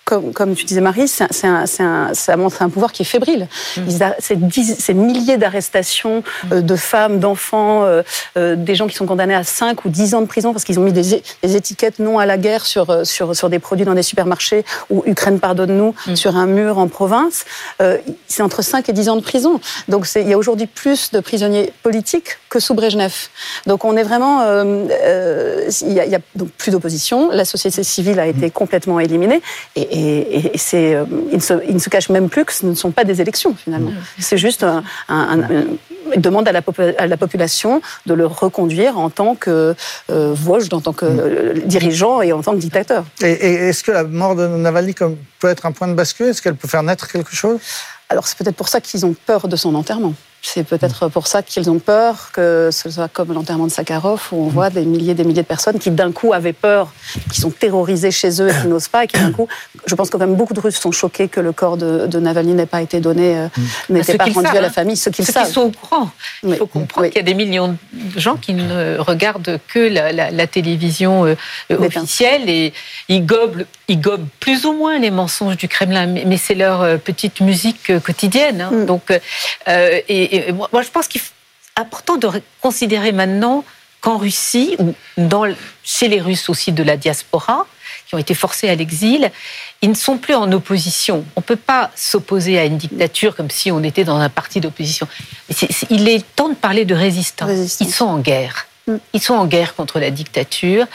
[0.09, 3.47] comme, comme tu disais Marie, c'est un, un, ça montre un pouvoir qui est fébrile.
[3.77, 3.81] Mm.
[4.19, 6.61] Ces milliers d'arrestations mm.
[6.61, 7.85] de femmes, d'enfants,
[8.35, 10.83] des gens qui sont condamnés à 5 ou 10 ans de prison parce qu'ils ont
[10.83, 14.65] mis des, étiquettes non à la guerre sur, sur, sur des produits dans des supermarchés
[14.89, 16.15] ou Ukraine pardonne-nous mm.
[16.15, 17.45] sur un mur en province.
[18.27, 19.59] c'est entre 5 et 10 ans de prison.
[19.87, 23.29] Donc il y a aujourd'hui plus de prisonniers politiques que sous Brejnev.
[23.67, 27.29] Donc on est vraiment, euh, euh, il y, a, donc plus d'opposition.
[27.31, 29.41] La société civile a été complètement éliminée
[29.75, 29.98] et,
[30.55, 33.03] c'est, euh, il, ne se, il, se, cache même plus que ce ne sont pas
[33.03, 33.91] des élections finalement.
[34.19, 36.61] C'est juste un, une demande à la,
[36.97, 39.75] à la, population de le reconduire en tant que
[40.09, 40.35] euh,
[40.71, 41.59] en tant que mm.
[41.67, 43.05] dirigeant et en tant que dictateur.
[43.21, 44.95] Et, est-ce que la mort de Navalny
[45.39, 46.27] peut être un point de bascule?
[46.27, 47.59] Est-ce qu'elle peut faire naître quelque chose?
[48.09, 50.13] Alors c'est peut-être pour ça qu'ils ont peur de son enterrement.
[50.41, 54.45] C'est peut-être pour ça qu'ils ont peur que ce soit comme l'enterrement de Sakharov, où
[54.45, 56.91] on voit des milliers et des milliers de personnes qui d'un coup avaient peur,
[57.31, 59.47] qui sont terrorisées chez eux et qui n'osent pas, et qui d'un coup,
[59.85, 62.65] je pense que même beaucoup de Russes sont choqués que le corps de, Navalny n'ait
[62.65, 63.47] pas été donné, euh,
[63.89, 63.93] mm.
[63.93, 65.43] n'ait pas rendu à la famille, ce qu'ils savent.
[65.43, 66.11] Ceux qui sont au courant.
[66.43, 70.47] Il faut comprendre qu'il y a des millions de gens qui ne regardent que la,
[70.47, 71.35] télévision euh,
[71.77, 72.73] officielle et
[73.07, 76.97] ils gobent, ils gobent plus ou moins les mensonges du Kremlin, mais, c'est leur euh,
[76.97, 78.61] petite musique quotidienne.
[78.61, 78.71] Hein.
[78.71, 78.85] Mm.
[78.85, 79.03] Donc,
[79.67, 82.29] et, et, moi, je pense qu'il est important de
[82.61, 83.63] considérer maintenant
[84.01, 85.45] qu'en Russie, ou dans,
[85.83, 87.65] chez les Russes aussi de la diaspora,
[88.07, 89.29] qui ont été forcés à l'exil,
[89.81, 91.25] ils ne sont plus en opposition.
[91.35, 94.59] On ne peut pas s'opposer à une dictature comme si on était dans un parti
[94.59, 95.07] d'opposition.
[95.89, 97.79] Il est temps de parler de résistance.
[97.79, 98.67] Ils sont en guerre.
[98.87, 98.95] Mm.
[99.13, 100.85] Ils sont en guerre contre la dictature.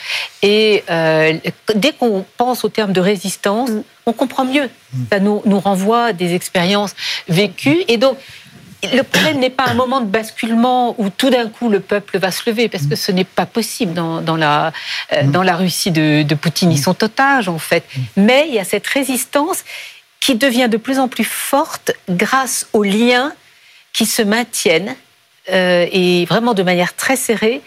[0.42, 1.34] Et euh,
[1.74, 3.82] dès qu'on pense au terme de résistance, mm.
[4.06, 4.68] on comprend mieux.
[4.92, 5.04] Mm.
[5.12, 6.94] Ça nous, nous renvoie à des expériences
[7.28, 7.84] vécues.
[7.88, 8.18] Et donc,
[8.92, 12.30] le problème n'est pas un moment de basculement où tout d'un coup le peuple va
[12.30, 14.72] se lever, parce que ce n'est pas possible dans, la,
[15.12, 16.72] euh, dans la Russie de, de, Poutine.
[16.72, 17.84] Ils sont otages, en fait.
[18.16, 19.64] Mais il y a cette résistance
[20.20, 23.32] qui devient de plus en plus forte grâce aux liens
[23.92, 24.96] qui se maintiennent,
[25.50, 27.60] euh, et vraiment de manière très serrée,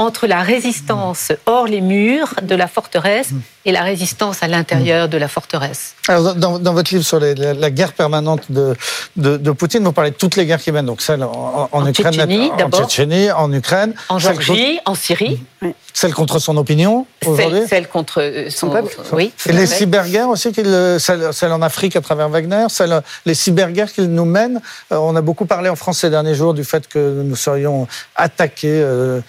[0.00, 3.30] entre la résistance hors les murs de la forteresse
[3.66, 5.94] et la résistance à l'intérieur de la forteresse.
[6.08, 8.74] Alors, dans, votre livre sur la, guerre permanente de,
[9.16, 12.50] de, Poutine, vous parlez de toutes les guerres qui mènent, donc celle en, en, Ukraine,
[12.64, 15.42] en Tchétchénie, en Ukraine, en Géorgie, en Syrie.
[15.92, 19.32] Celle contre son opinion aujourd'hui Celle contre euh, son, peuple Oui.
[19.46, 24.06] Et les cyberguerres aussi, celle, celle, en Afrique à travers Wagner, celle, les cyberguerres qu'il
[24.06, 24.60] nous mènent.
[24.92, 27.86] Euh, on a beaucoup parlé en France ces derniers jours du fait que nous serions
[28.16, 29.20] attaqués euh,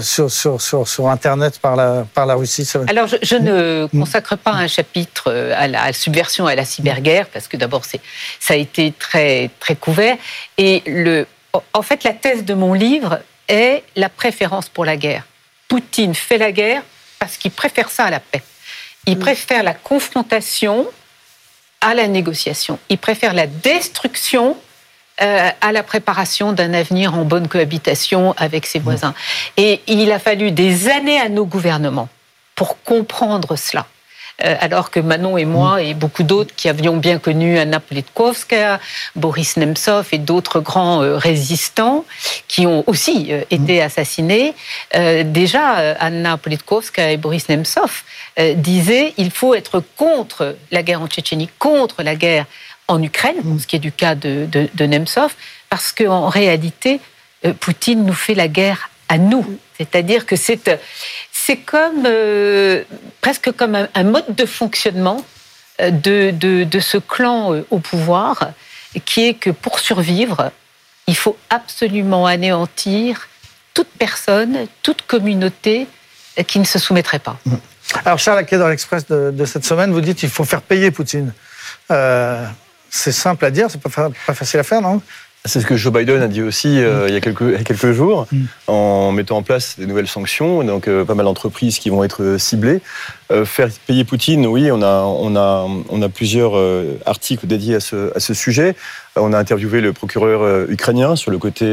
[0.00, 2.68] sur, sur, sur, sur, Internet par la, par la Russie.
[2.88, 4.00] Alors, je, je ne mm.
[4.00, 8.54] consacre pas un chapitre à la, subversion et à la cyberguerre, parce que d'abord, ça
[8.54, 10.16] a été très, très couvert.
[10.56, 11.26] Et le,
[11.72, 15.24] en fait, la thèse de mon livre est la préférence pour la guerre.
[15.68, 16.82] Poutine fait la guerre
[17.18, 18.42] parce qu'il préfère ça à la paix.
[19.06, 19.20] Il mm.
[19.20, 20.86] préfère la confrontation
[21.80, 22.78] à la négociation.
[22.88, 24.56] Il préfère la destruction
[25.20, 28.82] euh, à la préparation d'un avenir en bonne cohabitation avec ses mm.
[28.82, 29.14] voisins.
[29.56, 32.08] Et il a fallu des années à nos gouvernements
[32.54, 33.86] pour comprendre cela.
[34.42, 38.80] Euh, alors que Manon et moi et beaucoup d'autres qui avions bien connu Anna Politkovskaya,
[39.14, 42.04] Boris Nemtsov et d'autres grands euh, résistants
[42.48, 44.54] qui ont aussi euh, été assassinés,
[45.24, 48.02] déjà Anna Politkovskaya et Boris Nemtsov
[48.56, 52.46] disaient il faut être contre la guerre en Tchétchénie, contre la guerre
[52.88, 55.34] en Ukraine, ce qui est du cas de, de, de Nemtsov,
[55.70, 57.00] parce qu'en réalité,
[57.60, 59.58] Poutine nous fait la guerre à nous.
[59.76, 60.70] C'est-à-dire que c'est
[61.44, 62.84] c'est comme euh,
[63.20, 65.22] presque comme un, mode de fonctionnement
[65.80, 66.30] euh, de,
[66.64, 68.52] de, ce clan euh, au pouvoir,
[69.04, 70.52] qui est que pour survivre,
[71.06, 73.28] il faut absolument anéantir
[73.74, 75.86] toute personne, toute communauté
[76.46, 77.36] qui ne se soumettrait pas.
[77.44, 77.54] Mmh.
[78.06, 81.34] Alors Charles qui dans l'Express de, cette semaine, vous dites qu'il faut faire payer Poutine.
[82.88, 85.02] c'est simple à dire, c'est pas, pas facile à faire, non?
[85.46, 88.26] C'est ce que Joe Biden a dit aussi euh, il, y a quelques, quelques jours,
[88.32, 88.44] mm.
[88.66, 92.22] en mettant en place des nouvelles sanctions, donc euh, pas mal d'entreprises qui vont être
[92.22, 92.80] euh, ciblées.
[93.44, 96.54] faire payer Poutine, oui, on a, on a, on a plusieurs
[97.04, 98.76] articles dédiés à ce, à ce sujet.
[99.16, 101.66] On a interviewé le procureur ukrainien sur le côté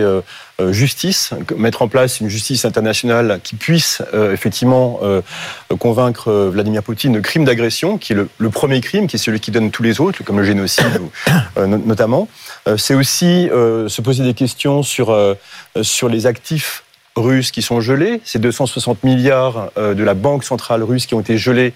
[0.70, 4.02] justice, mettre en place une justice internationale qui puisse
[4.34, 5.02] effectivement
[5.78, 9.40] convaincre Vladimir Poutine de crime d'agression, qui est le, le, premier crime, qui est celui
[9.40, 11.02] qui donne tous les autres, comme le génocide
[11.58, 12.28] notamment.
[12.78, 15.34] C'est aussi euh, se poser des questions sur, euh,
[15.82, 16.84] sur les actifs
[17.16, 18.22] russes qui sont gelés.
[18.24, 21.74] Ces 260 milliards euh, de la Banque centrale russe qui ont été gelés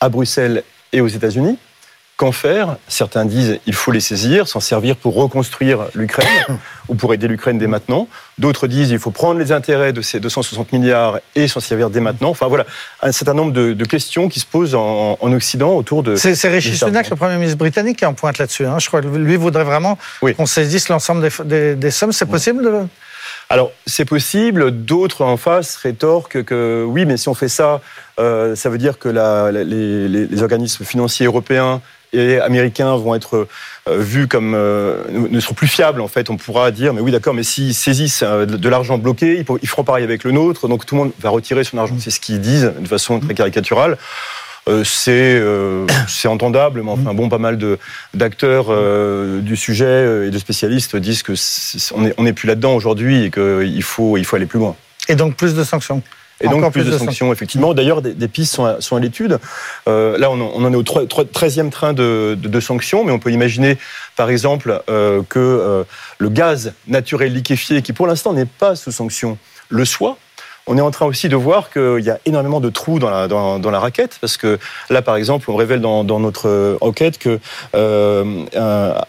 [0.00, 1.58] à Bruxelles et aux États-Unis.
[2.16, 6.28] Qu'en faire Certains disent il faut les saisir, s'en servir pour reconstruire l'Ukraine
[6.88, 8.06] ou pour aider l'Ukraine dès maintenant.
[8.38, 12.00] D'autres disent il faut prendre les intérêts de ces 260 milliards et s'en servir dès
[12.00, 12.28] maintenant.
[12.30, 12.66] Enfin voilà,
[13.02, 16.16] un certain nombre de, questions qui se posent en, Occident autour de.
[16.16, 18.66] C'est Rishi Sunak, le Premier ministre britannique, qui en pointe là-dessus.
[18.66, 18.78] Hein.
[18.78, 19.98] Je crois que lui voudrait vraiment
[20.36, 22.12] qu'on saisisse l'ensemble des, sommes.
[22.12, 22.86] C'est possible
[23.48, 24.70] Alors, c'est possible.
[24.70, 27.80] D'autres en face rétorquent que oui, mais si on fait ça,
[28.18, 31.80] euh, ça veut dire que les, organismes financiers européens
[32.12, 33.48] et américains vont être
[33.88, 36.30] euh, vus comme euh, ne seront plus fiables en fait.
[36.30, 39.84] On pourra dire mais oui d'accord, mais s'ils saisissent euh, de l'argent bloqué, ils feront
[39.84, 41.96] pareil avec le nôtre, donc tout le monde va retirer son argent.
[41.98, 43.96] C'est ce qu'ils disent de façon très caricaturale.
[44.84, 45.42] c'est
[46.26, 47.58] entendable, mais enfin bon, pas mal
[48.14, 48.66] d'acteurs
[49.40, 51.32] du sujet et de spécialistes disent que
[52.16, 54.76] on n'est plus là-dedans aujourd'hui et qu'il faut il faut aller plus loin.
[55.08, 56.02] Et donc plus de sanctions.
[56.40, 57.74] Et donc plus, de, sanctions, effectivement.
[57.74, 59.38] D'ailleurs, des, pistes sont à, l'étude.
[59.88, 63.78] Euh, là, on, en est au 13e train de, sanctions, mais on peut imaginer,
[64.16, 65.84] par exemple, euh, que euh,
[66.18, 70.18] le gaz naturel liquéfié, qui pour l'instant n'est pas sous sanction, le soit
[70.66, 73.80] on est en train aussi de voir qu'il y a énormément de trous dans la,
[73.80, 74.58] raquette, parce que
[74.90, 77.40] là, par exemple, on révèle dans, notre enquête que
[77.74, 78.44] euh,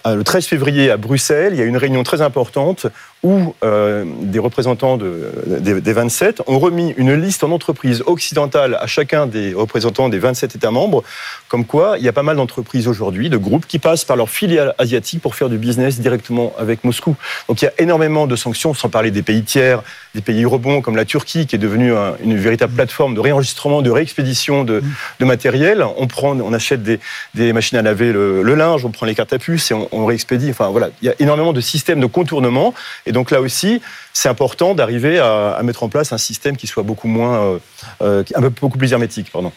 [0.05, 2.87] le 13 février à Bruxelles, il y a une réunion très importante
[3.23, 8.85] où euh, des représentants de, des, 27 ont remis une liste en entreprise occidentale à
[8.85, 11.03] chacun des représentants des 27 États membres,
[11.47, 14.29] comme quoi il y a pas mal d'entreprises aujourd'hui, de groupes qui passent par leur
[14.29, 17.15] filiale asiatique pour faire du business directement avec Moscou.
[17.47, 19.83] Donc il y a énormément de sanctions, sans parler des pays tiers,
[20.15, 23.89] des pays rebonds comme la Turquie, qui est devenue une véritable plateforme de réenregistrement, de
[23.89, 24.81] réexpédition de,
[25.19, 25.85] matériel.
[25.97, 29.39] On prend, on achète des, machines à laver le, linge, on prend les cartes à
[29.39, 30.49] puce et on, on réexpédie.
[30.49, 32.73] Enfin voilà, il y a énormément de systèmes de contournement.
[33.05, 33.81] Et donc là aussi,
[34.13, 37.59] c'est important d'arriver à, mettre en place un système qui soit beaucoup moins, euh,
[38.01, 39.51] euh, un peu beaucoup plus hermétique, pardon.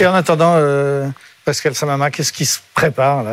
[0.00, 0.54] Et en attendant.
[0.56, 1.08] Euh,
[1.44, 3.24] Pascal Samama, qu'est-ce qui se prépare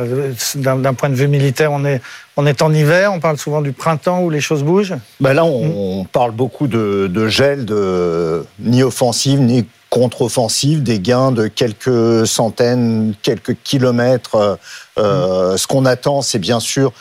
[0.56, 2.02] d'un point de vue militaire on est,
[2.36, 4.96] on est en hiver, on parle souvent du printemps où les choses bougent?
[5.20, 11.48] Ben Là, on, parle beaucoup de, gel, de ni offensive ni contre-offensive, des gains de
[11.48, 14.60] quelques centaines, quelques kilomètres.
[14.98, 16.94] Ce qu'on attend, c'est bien sûr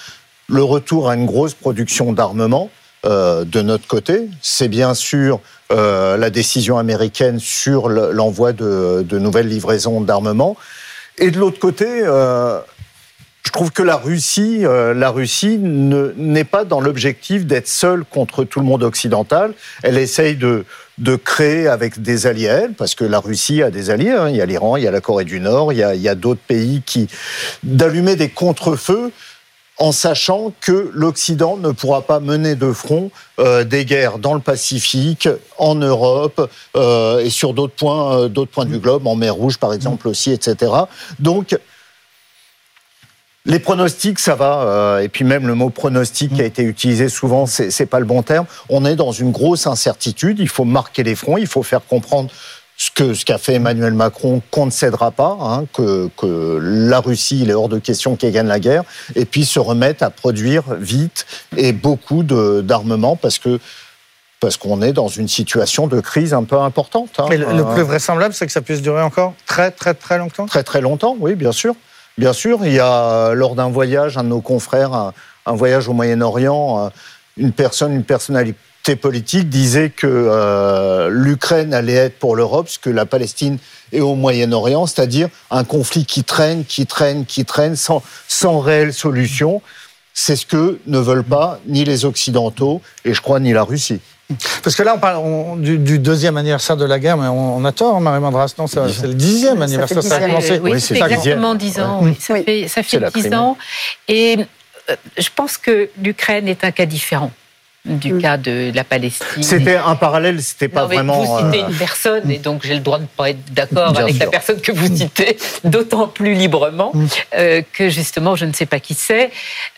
[0.50, 2.70] le retour à une grosse production d'armement
[3.06, 4.28] euh, de notre côté.
[4.42, 5.40] C'est bien sûr
[5.72, 10.56] euh, la décision américaine sur l'envoi de, nouvelles livraisons d'armement.
[11.20, 12.59] Et de l'autre côté, euh,
[13.44, 18.61] je trouve que la Russie, la Russie n'est pas dans l'objectif d'être seule contre tout
[18.61, 19.52] le monde occidental.
[19.83, 20.64] Elle essaye de,
[21.24, 24.12] créer avec des alliés, parce que la Russie a des alliés.
[24.12, 24.30] Hein.
[24.30, 26.14] Il y a l'Iran, il y a la Corée du Nord, il y a, a
[26.14, 27.09] d'autres pays qui
[27.62, 29.12] d'allumer des contre-feux
[29.80, 34.40] en sachant que l'Occident ne pourra pas mener de front euh, des guerres dans le
[34.40, 39.34] Pacifique, en Europe euh, et sur d'autres points, euh, d'autres points du globe, en mer
[39.34, 40.70] Rouge par exemple aussi, etc.
[41.18, 41.58] Donc
[43.46, 47.46] les pronostics, ça va, et puis même le mot pronostic qui a été utilisé souvent,
[47.46, 48.44] c'est pas le bon terme.
[48.68, 50.38] On est dans une grosse incertitude.
[50.40, 52.30] Il faut marquer les fronts, il faut faire comprendre
[52.80, 57.00] ce que ce qu'a fait Emmanuel Macron, qu'on ne cédera pas, hein, que, que, la
[57.00, 60.08] Russie, il est hors de question qu'elle gagne la guerre, et puis se remettre à
[60.08, 61.26] produire vite
[61.58, 63.60] et beaucoup d'armement parce que
[64.40, 67.10] parce qu'on est dans une situation de crise un peu importante.
[67.18, 67.26] Hein.
[67.28, 70.46] Mais le, plus vraisemblable, c'est que ça puisse durer encore très très très longtemps?
[70.46, 71.74] Très très longtemps, oui, bien sûr.
[72.16, 75.12] Bien sûr, il y a lors d'un voyage, un de nos confrères, un,
[75.44, 76.88] un voyage au Moyen-Orient, euh,
[77.36, 78.58] une personne, une personnalité
[79.00, 83.58] politique disait que euh, l'Ukraine allait être pour l'Europe ce que la Palestine
[83.92, 88.92] est au Moyen-Orient, c'est-à-dire un conflit qui traîne, qui traîne, qui traîne, sans, sans réelle
[88.92, 89.62] solution.
[90.12, 94.00] C'est ce que ne veulent pas ni les Occidentaux et je crois ni la Russie.
[94.62, 98.00] Parce que là, on parle du, deuxième anniversaire de la guerre, mais on, a tort,
[98.00, 98.54] Marie Mandras.
[98.58, 100.02] Non, c'est le dixième anniversaire.
[100.02, 100.60] Ça, a commencé.
[100.62, 102.02] Oui, c'est exactement dix ans.
[102.18, 103.56] Ça fait, ça fait dix ans.
[104.06, 104.38] Et
[104.88, 107.32] euh, je pense que l'Ukraine est un cas différent
[107.84, 108.22] du mm.
[108.22, 109.42] cas de la Palestine.
[109.42, 111.22] C'était un parallèle, c'était pas vraiment.
[111.22, 114.18] Vous citez euh, une personne et donc j'ai le droit de pas être d'accord avec
[114.18, 117.06] la personne que vous citez, d'autant plus librement mm.
[117.34, 119.30] euh, que justement je ne sais pas qui c'est.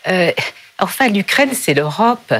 [0.07, 0.31] Euh,
[0.79, 2.33] enfin, l'Ukraine, c'est l'Europe.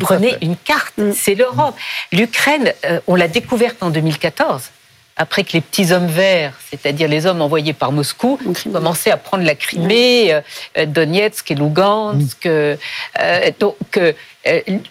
[0.00, 1.12] Prenez une carte, mm.
[1.12, 1.74] c'est l'Europe.
[2.12, 2.72] L'Ukraine,
[3.06, 4.70] on l'a découverte en 2014
[5.16, 8.38] après que les petits hommes verts, c'est-à-dire les hommes envoyés par Moscou,
[8.70, 10.40] commençaient à prendre la Crimée,
[10.76, 12.44] euh, Donetsk et Lugansk.
[12.44, 12.48] Mm.
[12.48, 14.12] Euh, donc, euh,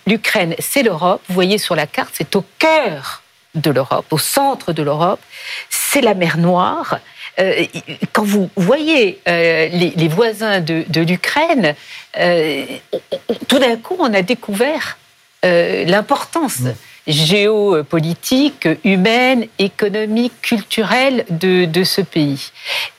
[0.07, 1.21] l'Ukraine, c'est l'Europe.
[1.27, 3.21] Vous voyez sur la carte, c'est au cœur
[3.53, 5.21] de l'Europe, au centre de l'Europe.
[5.69, 6.99] C'est la mer Noire.
[8.11, 11.75] quand vous voyez les, voisins de, de l'Ukraine,
[13.47, 14.97] tout d'un coup, on a découvert
[15.43, 16.61] l'importance.
[16.61, 16.73] Mm
[17.07, 22.51] géopolitique, humaine, économique, culturelle de, de ce pays.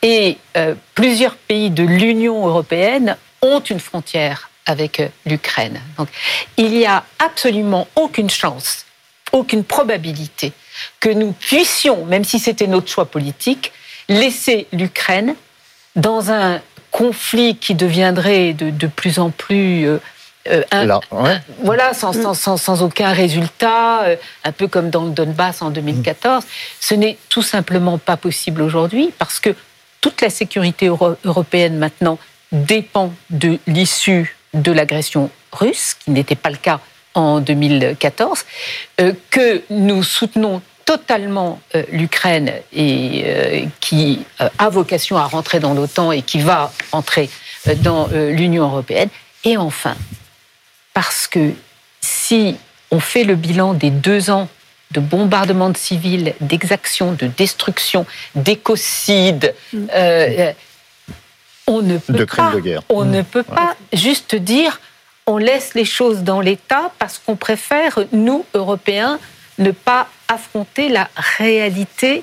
[0.03, 5.81] Et euh, plusieurs pays de l'Union européenne ont une frontière avec euh, l'Ukraine.
[5.99, 6.09] Donc,
[6.57, 8.87] il n'y a absolument aucune chance,
[9.33, 10.53] aucune probabilité
[11.01, 13.73] que nous puissions, même si c'était notre choix politique,
[14.09, 15.35] laisser l'Ukraine
[15.97, 19.89] dans un conflit qui deviendrait de, de plus en plus
[20.51, 21.01] euh, un,
[21.63, 26.45] voilà, sans, sans, sans, aucun résultat, euh, un peu comme dans le Donbass en 2014.
[26.81, 29.51] Ce n'est tout simplement pas possible aujourd'hui parce que
[30.01, 30.91] toute la sécurité
[31.25, 32.19] européenne maintenant
[32.53, 36.81] dépend de l'issue de l'agression russe, qui n'était pas le cas
[37.15, 38.45] en 2014,
[39.01, 46.23] euh, que nous soutenons totalement l'Ukraine et qui a vocation à rentrer dans l'OTAN et
[46.23, 47.29] qui va entrer
[47.83, 49.09] dans l'Union européenne.
[49.43, 49.97] Et enfin,
[50.97, 51.53] parce que
[52.01, 52.57] si
[52.91, 54.49] on fait le bilan des deux ans
[54.93, 59.77] de bombardement de civils, d'exactions, de destruction, d'écocides, mm.
[59.77, 60.53] euh, euh,
[61.67, 62.55] on ne peut pas,
[62.89, 63.25] on ne mm.
[63.25, 64.81] peut pas juste dire
[65.27, 69.19] on laisse les choses dans l'état parce qu'on préfère nous Européens
[69.59, 72.23] ne pas affronter la réalité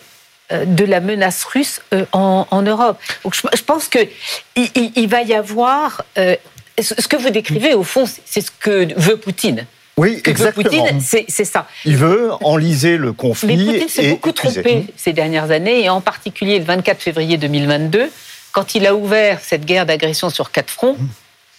[0.51, 1.79] euh, de la menace russe
[2.11, 2.99] en, Europe.
[3.23, 3.99] Donc je, pense que
[4.55, 6.03] il, va y avoir
[6.81, 9.65] ce que vous décrivez, au fond, c'est ce que veut Poutine.
[9.95, 10.87] Oui, exactement.
[11.01, 11.67] c'est ça.
[11.85, 13.57] Il veut enliser le conflit.
[13.57, 18.09] Mais Poutine s'est beaucoup trompé ces dernières années, et en particulier le 24 février 2022,
[18.51, 20.97] quand il a ouvert cette guerre d'agression sur quatre fronts,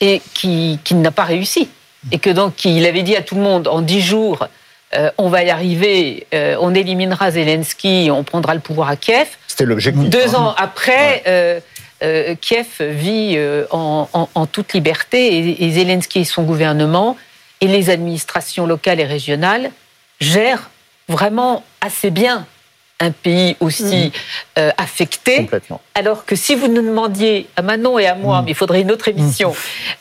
[0.01, 1.69] et qui, n'a pas réussi.
[2.13, 4.49] Et que donc, il avait dit à tout le monde, en dix jours,
[4.95, 9.29] euh, on va y arriver, euh, on éliminera Zelensky, on prendra le pouvoir à Kiev.
[9.47, 10.09] C'était l'objectif.
[10.09, 10.41] Deux hein.
[10.41, 11.61] ans après, euh,
[12.05, 17.17] euh, Kiev vit euh, en, toute liberté et, Zelensky et son gouvernement
[17.61, 19.71] et les administrations locales et régionales
[20.21, 20.71] gèrent
[21.09, 22.47] vraiment assez bien
[23.01, 24.59] un pays aussi mm.
[24.59, 25.49] euh, affecté.
[25.95, 28.45] Alors que si vous nous demandiez à Manon et à moi, mm.
[28.45, 29.55] mais il faudrait une autre émission,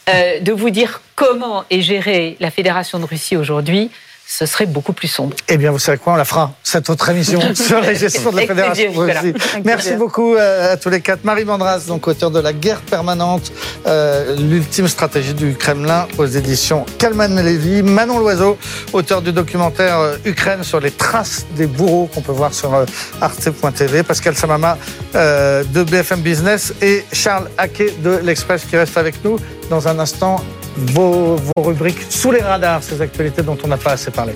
[0.07, 0.43] mm.
[0.43, 3.89] de vous dire comment est gérée la Fédération de Russie aujourd'hui,
[4.27, 5.35] ce serait beaucoup plus sombre.
[5.47, 8.37] Eh bien, vous savez quoi, on la fera, cette autre émission sur la gestion de
[8.37, 9.33] la Fédération Russie.
[9.63, 11.23] Merci beaucoup euh, à tous les quatre.
[11.23, 13.51] Marie Mandras, donc auteur de La guerre permanente,
[13.85, 17.83] euh, l'ultime stratégie du Kremlin aux éditions Kalman Levy.
[17.83, 18.57] Manon Loiseau,
[18.91, 22.73] auteur du documentaire euh, Ukraine sur les traces des bourreaux qu'on peut voir sur
[23.21, 24.03] arte.tv.
[24.03, 24.77] Pascal Samama
[25.13, 29.37] de BFM Business et Charles Haquet de l'Express qui reste avec nous
[29.69, 30.43] dans un instant
[30.75, 34.33] vos, rubriques sous les radars, ces actualités dont on n'a pas assez parlé.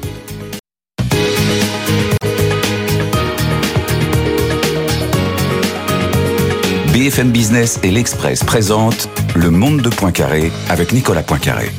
[6.93, 11.69] BFM Business et l'Express présentent Le Monde de Poincaré avec Nicolas Poincaré.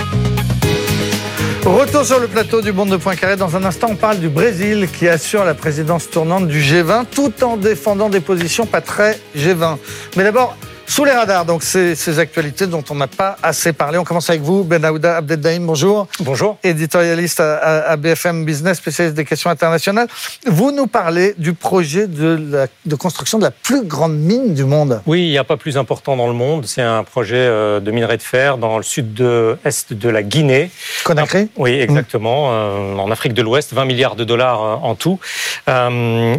[1.65, 3.37] Retour sur le plateau du Monde de Poincaré.
[3.37, 7.33] Dans un instant, on parle du Brésil qui assure la présidence tournante du G20 tout
[7.43, 9.77] en défendant des positions pas très G20.
[10.17, 10.57] Mais d'abord,
[10.89, 13.99] sous les radars, donc ces, ces actualités dont on n'a pas assez parlé.
[13.99, 16.09] On commence avec vous, Ben Aouda Abdeldaïm, bonjour.
[16.21, 16.57] Bonjour.
[16.65, 20.09] Éditorialiste à, BFM Business, spécialiste des questions internationales.
[20.47, 24.65] Vous nous parlez du projet de, la, de construction de la plus grande mine du
[24.65, 25.03] monde.
[25.07, 26.65] Oui, il n'y a pas plus important dans le monde.
[26.65, 30.71] C'est un projet euh, de minerai de fer dans le sud-est de la Guinée.
[31.05, 32.49] Conakry Oui, exactement.
[32.53, 35.21] Euh, en Afrique de l'Ouest, 20 milliards de dollars euh, en tout.
[35.67, 36.39] alors,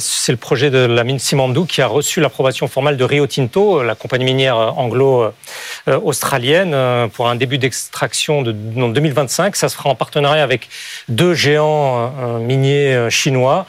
[0.00, 3.82] c'est le projet de la mine Simandou qui a reçu l'approbation formelle de Rio Tinto,
[3.82, 9.56] la compagnie minière anglo-australienne, euh, pour un début d'extraction de, en 2025.
[9.56, 10.68] Ça se fera en partenariat avec
[11.08, 13.66] deux géants euh, miniers euh, chinois.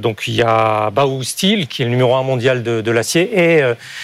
[0.00, 3.62] Donc il y a Baowu Steel, qui est le numéro un mondial de, l'acier, et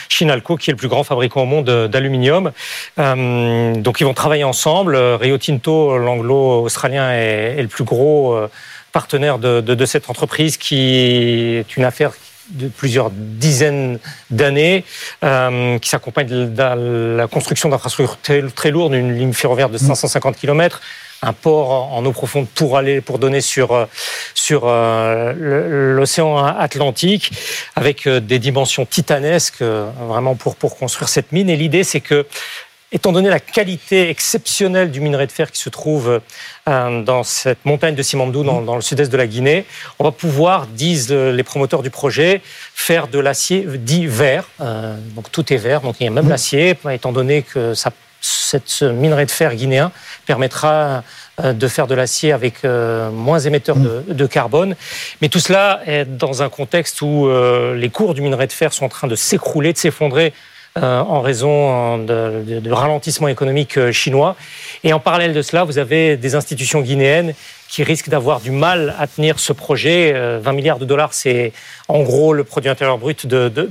[0.09, 2.51] Shinalco, qui est le plus grand fabricant au monde d'aluminium.
[2.97, 4.97] Donc ils vont travailler ensemble.
[4.97, 8.37] Rio Tinto, l'anglo-australien, est, le plus gros
[8.93, 12.13] partenaire de, de, cette entreprise qui est une affaire
[12.51, 13.99] de plusieurs dizaines
[14.31, 14.85] d'années,
[15.25, 18.19] euh, qui s'accompagne de, la construction d'infrastructures
[18.55, 20.39] très, lourdes, une ligne ferroviaire de 550 mm.
[20.39, 20.81] km,
[21.23, 23.85] un port en eau profonde pour aller pour donner sur euh,
[24.33, 27.31] sur euh, l'océan Atlantique
[27.77, 32.27] avec des dimensions titanesques vraiment pour pour construire cette mine et l'idée c'est que
[32.93, 36.21] Étant donné la qualité exceptionnelle du minerai de fer qui se trouve
[36.69, 39.65] euh, dans cette montagne de Simandou, dans, le sud-est de la Guinée,
[40.01, 42.43] on va pouvoir, disent les promoteurs du projet,
[42.75, 44.49] faire de l'acier dit vert.
[44.61, 46.31] Euh, donc tout est vert, donc il y a même mmh.
[46.31, 49.93] l'acier, étant donné que ça, cette, ce minerai de fer guinéen
[50.27, 51.05] permettra
[51.45, 54.75] euh, de faire de l'acier avec moins émetteur de, de, carbone.
[55.23, 57.31] Mais tout cela est dans un contexte où
[57.73, 60.33] les cours du minerai de fer sont en train de s'écrouler, de s'effondrer
[60.77, 64.37] en raison de, de, ralentissement économique chinois.
[64.85, 67.35] Et en parallèle de cela, vous avez des institutions guinéennes
[67.69, 70.13] qui risquent d'avoir du mal à tenir ce projet.
[70.41, 71.53] 20 milliards de dollars, c'est
[71.89, 73.67] en gros le produit intérieur brut de, de,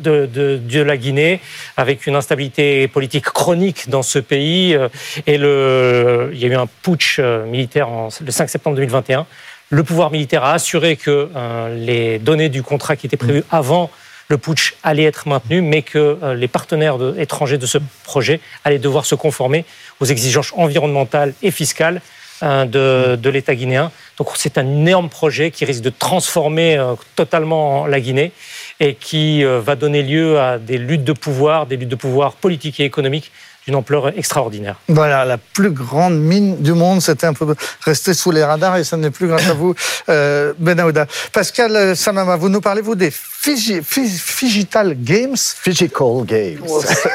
[0.57, 1.39] de, la Guinée,
[1.77, 4.77] avec une instabilité politique chronique dans ce pays.
[5.25, 7.87] Et le, il y a eu un putsch militaire
[8.23, 9.25] le 5 septembre 2021
[9.69, 13.89] le pouvoir militaire a assuré que euh, les données du contrat qui étaient prévues avant
[14.29, 18.79] le putsch allaient être maintenues, mais que euh, les partenaires étrangers de ce projet allaient
[18.79, 19.65] devoir se conformer
[19.99, 22.01] aux exigences environnementales et fiscales
[22.43, 23.91] euh, de, l'État guinéen.
[24.17, 26.81] Donc c'est un énorme projet qui risque de transformer
[27.15, 28.31] totalement la Guinée
[28.79, 32.79] et qui va donner lieu à des luttes de pouvoir, des luttes de pouvoir politiques
[32.79, 33.31] et économiques
[33.69, 34.77] d'une ampleur extraordinaire.
[34.87, 38.83] Voilà, la plus grande mine du monde, c'était un peu resté sous les radars et
[38.83, 39.75] ça n'est plus grâce à vous,
[40.09, 41.05] euh, Benahouda.
[41.31, 45.37] Pascal Samama, vous nous parlez, vous, des Phygital Games?
[45.37, 46.59] Physical Games.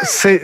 [0.04, 0.42] C'est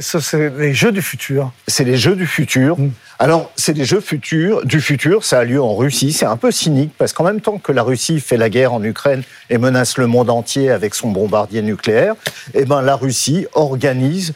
[0.59, 1.53] les jeux du futur.
[1.69, 2.77] C'est les jeux du futur.
[2.77, 2.91] Mm.
[3.21, 6.13] Alors, c'est des jeux futurs, du futur, ça a lieu en Russie.
[6.13, 8.83] C'est un peu cynique parce qu'en même temps que la Russie fait la guerre en
[8.83, 12.15] Ukraine et menace le monde entier avec son bombardier nucléaire,
[12.55, 14.33] eh ben, la Russie organise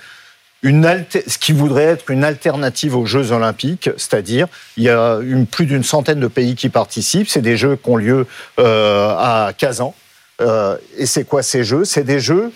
[0.65, 5.19] ce qui voudrait être une alternative aux Jeux Olympiques, c'est-à-dire il y a
[5.51, 7.29] plus d'une centaine de pays qui participent.
[7.29, 8.27] C'est des Jeux qui ont lieu
[8.59, 9.95] euh, à Kazan.
[10.41, 11.85] Euh, et c'est quoi ces Jeux?
[11.85, 12.51] C'est des Jeux.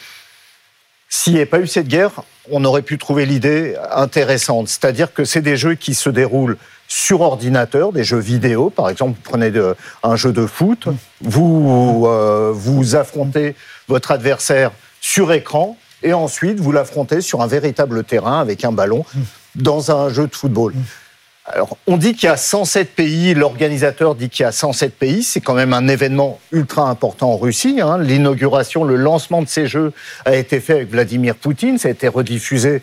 [1.10, 4.68] S'il n'y avait pas eu cette guerre, on aurait pu trouver l'idée intéressante.
[4.68, 6.56] C'est-à-dire que c'est des jeux qui se déroulent
[6.86, 8.70] sur ordinateur, des jeux vidéo.
[8.70, 9.52] Par exemple, vous prenez
[10.02, 10.88] un jeu de foot,
[11.20, 13.54] vous, euh, vous affrontez
[13.88, 19.04] votre adversaire sur écran, et ensuite vous l'affrontez sur un véritable terrain avec un ballon
[19.54, 20.74] dans un jeu de football.
[21.50, 25.22] Alors, on dit qu'il y a 107 pays, l'organisateur dit qu'il y a 107 pays,
[25.22, 27.80] c'est quand même un événement ultra important en Russie.
[27.80, 27.96] Hein.
[27.98, 29.92] L'inauguration, le lancement de ces jeux
[30.26, 32.82] a été fait avec Vladimir Poutine, ça a été rediffusé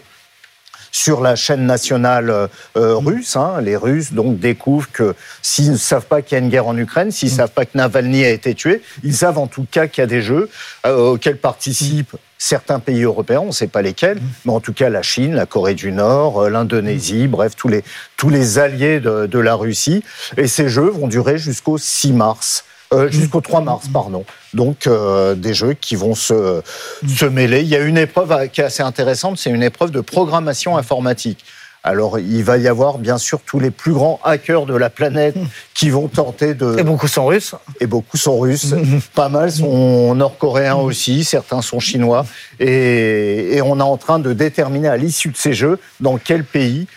[0.91, 3.35] sur la chaîne nationale euh, russe.
[3.35, 3.59] Hein.
[3.61, 6.77] Les Russes donc découvrent que s'ils ne savent pas qu'il y a une guerre en
[6.77, 9.87] Ukraine, s'ils ne savent pas que Navalny a été tué, ils savent en tout cas
[9.87, 10.49] qu'il y a des jeux
[10.87, 14.89] euh, auxquels participent certains pays européens, on ne sait pas lesquels, mais en tout cas
[14.89, 17.83] la Chine, la Corée du Nord, euh, l'Indonésie, bref, tous les,
[18.17, 20.03] tous les alliés de, la Russie.
[20.37, 22.65] Et ces jeux vont durer jusqu'au 6 mars.
[22.93, 24.25] Euh, jusqu'au 3 mars, pardon.
[24.53, 26.61] Donc euh, des jeux qui vont se,
[27.07, 27.61] se mêler.
[27.61, 31.43] Il y a une épreuve qui est assez intéressante, c'est une épreuve de programmation informatique.
[31.87, 35.35] Alors, il va y avoir bien sûr tous les plus grands hackers de la planète
[35.75, 36.79] qui vont tenter de.
[36.79, 37.53] Et beaucoup sont russes.
[37.79, 38.73] Et beaucoup sont russes.
[39.13, 41.23] Pas mal sont nord-coréens aussi.
[41.23, 42.25] Certains sont chinois.
[42.59, 46.87] Et, on est en train de déterminer à l'issue de ces jeux dans quel pays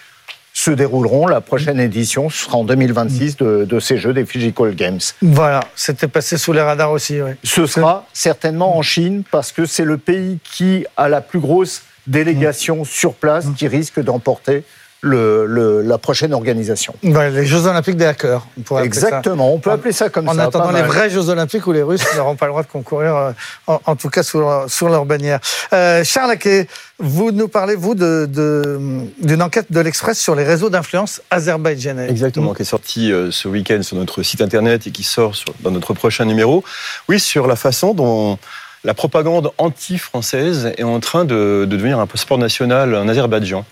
[0.55, 1.27] se dérouleront.
[1.27, 5.01] La prochaine édition ce sera en 2026 de, ces jeux des Physical Games.
[5.21, 7.19] Voilà, c'était passé sous les radars aussi.
[7.45, 11.83] Ce sera certainement en Chine parce que c'est le pays qui a la plus grosse
[12.09, 14.65] délégation sur place qui risque d'emporter
[15.01, 16.95] le, la prochaine organisation.
[17.03, 18.47] les Jeux Olympiques des hackers.
[18.71, 20.33] On Exactement, on peut appeler ça comme ça.
[20.33, 23.15] En attendant les vrais Jeux Olympiques où les Russes n'auront pas le droit de concourir,
[23.17, 23.33] euh,
[23.67, 25.39] en, tout cas sous, sur leur bannière.
[25.73, 26.67] Euh, Charles Aké,
[26.99, 32.11] vous nous parlez, vous, d'une de, enquête de l'Express sur les réseaux d'influence azerbaïdjanais.
[32.11, 35.71] Exactement, qui est sortie euh, ce week-end sur notre site internet et qui sort dans
[35.71, 36.65] notre prochain numéro.
[37.09, 38.39] Oui, sur la façon dont
[38.85, 43.65] la propagande anti-française est en train de, devenir un passeport national en Azerbaïdjan.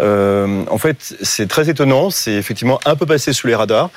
[0.00, 3.90] Euh, en fait, c'est très étonnant, c'est effectivement un peu passé sous les radars.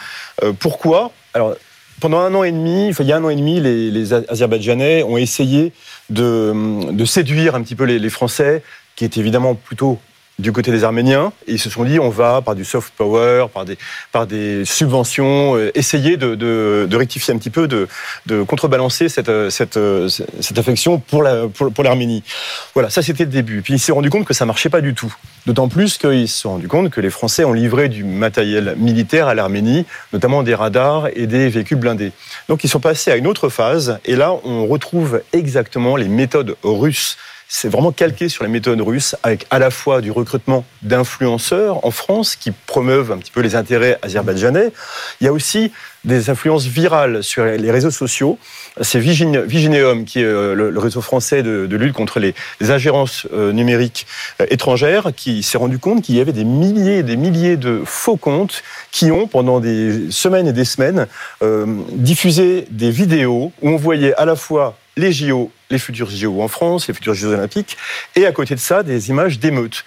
[0.43, 1.11] Euh, pourquoi?
[1.33, 1.55] Alors,
[1.99, 5.17] pendant un an et demi, il y a un an et demi, les, Azerbaïdjanais ont
[5.17, 5.73] essayé
[6.09, 8.63] de, séduire un petit peu les Français,
[8.95, 9.99] qui étaient évidemment plutôt
[10.39, 13.45] du côté des Arméniens et ils se sont dit on va par du soft power,
[14.11, 17.87] par des, subventions, euh, essayer de, rectifier un petit peu, de,
[18.43, 20.09] contrebalancer cette, euh, euh,
[20.55, 22.23] affection pour l'Arménie.
[22.73, 23.61] Voilà, ça c'était le début.
[23.61, 25.13] Puis ils se sont rendu compte que ça marchait pas du tout.
[25.45, 29.27] D'autant plus qu'ils se sont rendus compte que les Français ont livré du matériel militaire
[29.27, 32.11] à l'Arménie, notamment des radars et des véhicules blindés.
[32.47, 36.55] Donc ils sont passés à une autre phase et là on retrouve exactement les méthodes
[36.63, 37.17] russes
[37.47, 41.91] c'est vraiment calqué sur les méthodes russes, avec à la fois du recrutement d'influenceurs en
[41.91, 44.71] France qui promeuvent un petit peu les intérêts azerbaïdjanais.
[45.21, 45.71] Il y a aussi
[46.03, 48.37] des influences virales sur les réseaux sociaux.
[48.81, 54.05] C'est Vigineum, qui est euh, le réseau français de, lutte contre les, ingérences euh, numériques
[54.41, 57.83] euh, étrangères, qui s'est rendu compte qu'il y avait des milliers et des milliers de
[57.85, 61.07] faux comptes qui ont, pendant des semaines et des semaines,
[61.93, 66.47] diffusé des vidéos où on voyait à la fois les JO, les futurs JO en
[66.47, 67.77] France, les futurs Jeux olympiques,
[68.15, 69.83] et à côté de ça, des images d'émeutes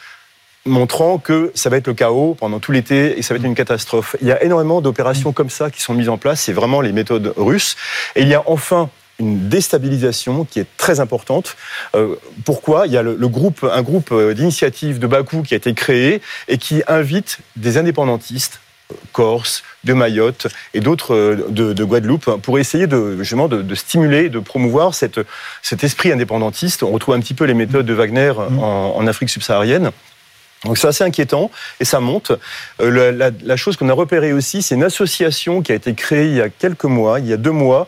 [0.67, 3.55] montrant que ça va être le chaos pendant tout l'été et ça va être une
[3.55, 4.17] catastrophe.
[4.21, 6.93] Il y a énormément d'opérations comme ça qui sont mises en place, c'est vraiment les
[6.93, 7.77] méthodes russes.
[8.17, 11.57] Et il y a enfin une déstabilisation qui est très importante.
[11.95, 12.87] Euh, pourquoi?
[12.87, 16.59] Il y a le, groupe, un groupe d'initiative de Bakou qui a été créé et
[16.59, 18.61] qui invite des indépendantistes
[19.13, 24.95] Corse, de Mayotte et d'autres de, Guadeloupe pour essayer de, justement de, stimuler, de promouvoir
[24.95, 25.21] cette,
[25.63, 26.83] cet esprit indépendantiste.
[26.83, 29.91] On retrouve un petit peu les méthodes de Wagner en, en Afrique subsaharienne.
[30.65, 32.33] Donc c'est assez inquiétant et ça monte.
[32.81, 36.35] Euh, la, chose qu'on a repérée aussi, c'est une association qui a été créée il
[36.35, 37.87] y a quelques mois, il y a deux mois,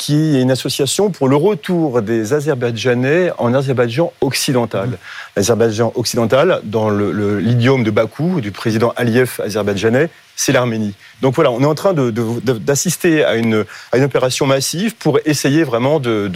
[0.00, 4.88] qui est une association pour le retour des Azerbaïdjanais en Azerbaïdjan occidental.
[4.88, 4.96] Mmh.
[5.36, 10.94] L'Azerbaïdjan occidental, dans l'idiome de Bakou, du président Aliyev azerbaïdjanais, c'est l'Arménie.
[11.20, 15.64] Donc voilà, on est en train d'assister à, une, à une opération massive pour essayer
[15.64, 16.32] vraiment de,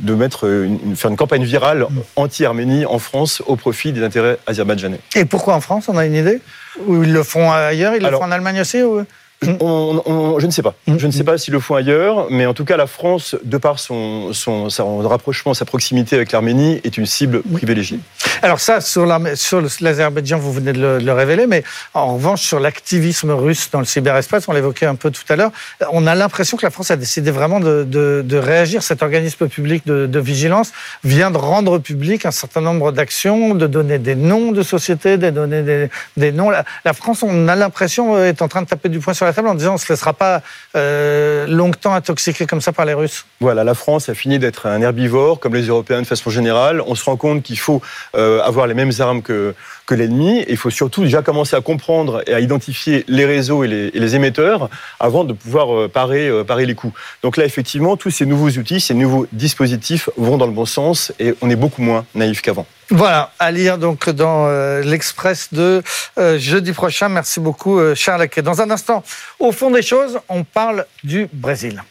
[0.00, 1.86] de, mettre une, faire une campagne virale
[2.16, 4.98] anti-Arménie en France au profit des intérêts azerbaïdjanais.
[5.14, 6.40] Et pourquoi en France On a une idée?
[6.88, 9.04] Ou ils le font ailleurs Ils le font en Allemagne aussi ou...
[9.42, 10.74] je ne sais pas.
[10.86, 10.98] Mm.
[10.98, 13.58] Je ne sais pas s'ils le font ailleurs, mais en tout cas, la France, de
[13.58, 14.68] par son, son,
[15.06, 18.00] rapprochement, sa proximité avec l'Arménie, est une cible privilégiée.
[18.42, 21.64] Alors ça, sur l'Azerbaïdjan, vous venez de le, révéler, mais
[21.94, 25.52] en revanche, sur l'activisme russe dans le cyberespace, on l'évoquait un peu tout à l'heure,
[25.92, 28.82] on a l'impression que la France a décidé vraiment de, réagir.
[28.82, 30.72] Cet organisme public de, vigilance
[31.04, 35.30] vient de rendre public un certain nombre d'actions, de donner des noms de sociétés, de
[35.30, 36.50] donner des, noms.
[36.50, 39.32] La, la France, on a l'impression, est en train de taper du poing sur la
[39.32, 40.42] table en disant on ne se laissera pas
[40.76, 44.80] euh, longtemps intoxiquer comme ça par les Russes Voilà, la France a fini d'être un
[44.80, 46.80] herbivore, comme les Européens de façon générale.
[46.86, 47.82] On se rend compte qu'il faut
[48.16, 49.54] euh, avoir les mêmes armes que,
[49.86, 50.44] que l'ennemi.
[50.48, 54.68] il faut surtout déjà commencer à comprendre et à identifier les réseaux et les, émetteurs
[55.00, 56.94] avant de pouvoir euh, parer, parer les coups.
[57.22, 61.12] Donc là, effectivement, tous ces nouveaux outils, ces nouveaux dispositifs vont dans le bon sens
[61.18, 62.66] et on est beaucoup moins naïf qu'avant.
[62.90, 65.82] Voilà, à lire donc dans euh, l'Express de
[66.18, 67.08] euh, jeudi prochain.
[67.08, 69.02] Merci beaucoup, euh, Charles Dans un instant,
[69.40, 71.82] au fond des choses, on parle du Brésil.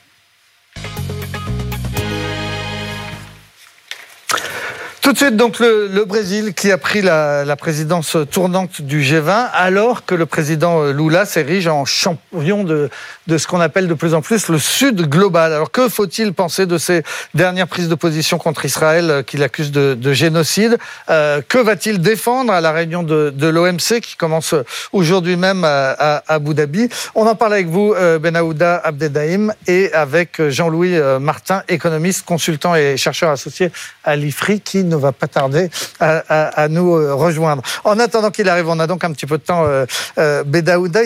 [5.05, 10.03] Tout de suite, donc, le, Brésil qui a pris la, présidence tournante du G20, alors
[10.03, 12.89] que le président Lula s'érige en champion de,
[13.27, 15.53] de ce qu'on appelle de plus en plus le Sud global.
[15.53, 17.03] Alors, que faut-il penser de ces
[17.35, 20.79] dernières prises de position contre Israël euh, qu'il accuse de, génocide?
[21.11, 24.55] Euh, Que va-t-il défendre à la réunion de, l'OMC qui commence
[24.91, 26.89] aujourd'hui même à, Abu Dhabi?
[27.13, 32.97] On en parle avec vous, euh, Benaouda Abdedaïm, et avec Jean-Louis Martin, économiste, consultant et
[32.97, 33.71] chercheur associé
[34.03, 35.69] à l'IFRI, qui nous ne va pas tarder
[35.99, 37.61] à, nous euh, rejoindre.
[37.83, 39.65] En attendant qu'il arrive, on a donc un petit peu de temps.
[39.65, 39.85] Euh,
[40.17, 41.01] euh Bédaouda,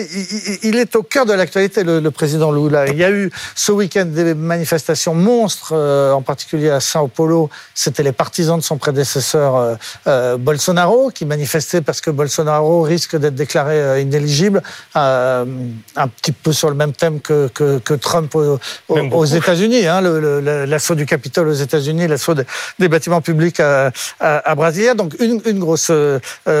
[0.62, 2.88] il, est au cœur de l'actualité, le, président Lula.
[2.88, 7.50] Il y a eu ce week-end des manifestations monstres, euh, en particulier à Sao Paulo.
[7.74, 9.78] C'était les partisans de son prédécesseur
[10.38, 14.62] Bolsonaro qui manifestaient parce que Bolsonaro risque d'être déclaré inéligible,
[14.94, 15.46] un
[16.20, 18.34] petit peu sur le même thème que, que, Trump
[18.88, 19.86] aux, États-Unis.
[19.86, 20.00] Hein,
[20.66, 23.79] l'assaut du Capitole aux États-Unis, l'assaut des, bâtiments publics à,
[24.20, 24.94] à, Brasilia.
[24.94, 26.18] Donc une, grosse euh,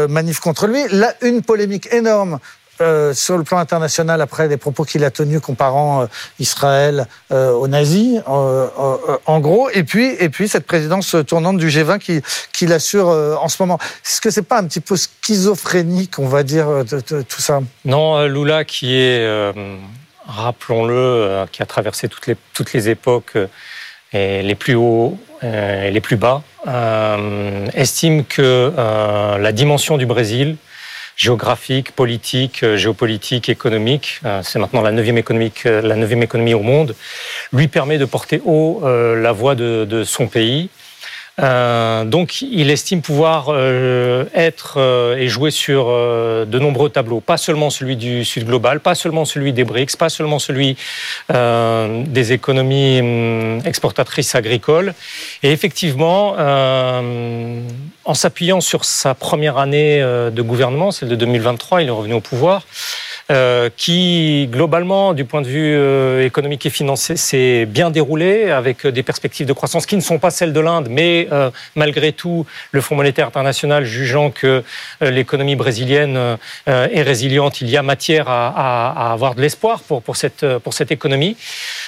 [0.08, 0.82] manif contre lui.
[0.90, 2.38] Là, une polémique énorme
[2.80, 6.06] euh, sur le plan international après des propos qu'il a tenus comparant euh,
[6.38, 12.66] Israël aux nazis, en gros, et puis et puis cette présidence tournante du G20 qui
[12.66, 13.78] l'assure en ce moment.
[14.04, 17.60] Est-ce que c'est pas un petit peu schizophrénique, on va dire, de, tout ça?
[17.84, 19.52] Non, Lula qui est,
[20.26, 23.36] rappelons-le, qui a traversé toutes les époques
[24.12, 28.42] et les plus hauts euh, et les plus bas, euh, estime que
[28.76, 30.56] euh, la dimension du Brésil,
[31.16, 35.20] géographique, politique, géopolitique, économique, c'est maintenant la neuvième,
[35.64, 36.94] la neuvième économie au monde,
[37.52, 40.70] lui permet de porter haut la voix de, de son pays
[41.40, 47.36] euh, donc, il estime pouvoir euh, être euh, et jouer sur de nombreux tableaux, pas
[47.36, 50.76] seulement celui du Sud global, pas seulement celui des BRICS, pas seulement celui
[51.28, 54.94] des économies hum, exportatrices agricoles.
[55.42, 56.36] Et effectivement,
[58.04, 62.20] en s'appuyant sur sa première année de gouvernement, celle de 2023, il est revenu au
[62.20, 62.64] pouvoir.
[63.30, 68.84] Euh, qui globalement, du point de vue euh, économique et financier, s'est bien déroulé avec
[68.84, 72.44] des perspectives de croissance qui ne sont pas celles de l'Inde, mais euh, malgré tout,
[72.72, 74.64] le Fonds monétaire international jugeant que
[75.00, 80.02] l'économie brésilienne est résiliente, il y a matière à, à, à avoir de l'espoir pour,
[80.02, 81.36] pour, cette, pour cette économie.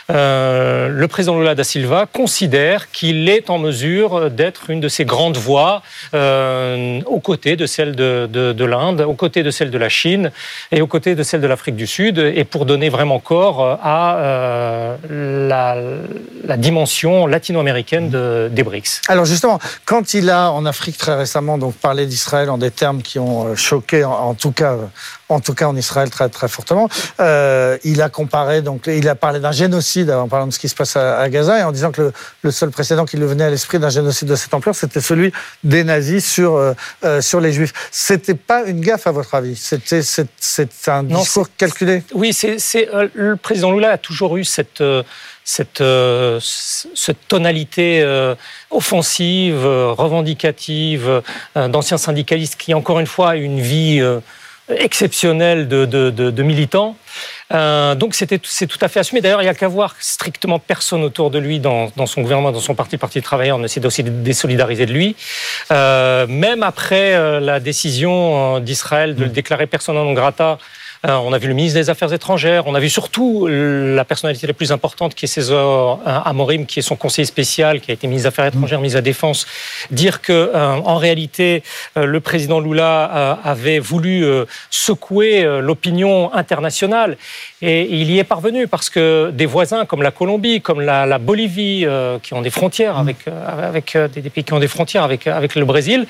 [0.08, 5.36] le président Lula da Silva considère qu'il est en mesure d'être une de ces grandes
[5.36, 5.82] voix
[6.14, 10.30] aux côtés de celle de, de, de l'Inde, aux côtés de celle de la Chine
[10.70, 13.76] et aux côtés de celle de l'Afrique du Sud, et pour donner vraiment corps euh,
[13.82, 14.96] à euh,
[16.46, 18.10] la, dimension latino-américaine
[18.50, 19.00] des BRICS.
[19.08, 23.00] Alors justement, quand il a en Afrique très récemment donc parlé d'Israël en des termes
[23.00, 24.76] qui ont euh, choqué, en, tout cas
[25.32, 26.88] en tout cas en Israël très très fortement.
[27.20, 30.68] Euh, il a comparé, donc il a parlé d'un génocide en parlant de ce qui
[30.68, 32.12] se passe à, Gaza et en disant que
[32.42, 35.32] le, seul précédent qui lui venait à l'esprit d'un génocide de cette ampleur, c'était celui
[35.64, 36.74] des nazis sur euh,
[37.04, 37.72] euh, sur les juifs.
[37.90, 39.56] C'était pas une gaffe à votre avis?
[39.56, 42.02] C'était c'est un discours calculé?
[42.14, 44.82] Oui, c'est le président Lula a toujours eu cette
[45.44, 45.82] cette,
[46.40, 48.04] cette tonalité
[48.70, 51.22] offensive, revendicative,
[51.56, 54.00] d'anciens syndicalistes qui, encore une fois, a une vie
[54.68, 56.96] exceptionnel de, de, de, de militants.
[57.52, 59.20] Euh, donc c'était c'est tout à fait assumé.
[59.20, 62.52] D'ailleurs, il n'y a qu'à voir strictement personne autour de lui dans, dans, son gouvernement,
[62.52, 65.16] dans son parti, le Parti travailleur, on essaie aussi de désolidariser de lui.
[65.70, 70.58] Euh, même après euh, la décision euh, d'Israël de le déclarer persona non grata
[71.04, 74.52] on a vu le ministre des Affaires étrangères, on a vu surtout la personnalité la
[74.52, 78.06] plus importante qui est César euh, Amorim, qui est son conseiller spécial, qui a été
[78.06, 79.46] ministre des Affaires étrangères, ministre de la Défense,
[79.90, 81.64] dire que euh, en réalité
[81.96, 84.24] le président Lula avait voulu
[84.70, 87.16] secouer l'opinion internationale.
[87.60, 91.86] Et il y est parvenu parce que des voisins comme la Colombie, comme la, Bolivie,
[92.22, 95.64] qui ont des frontières avec, avec des, pays qui ont des frontières avec, avec le
[95.64, 96.06] Brésil,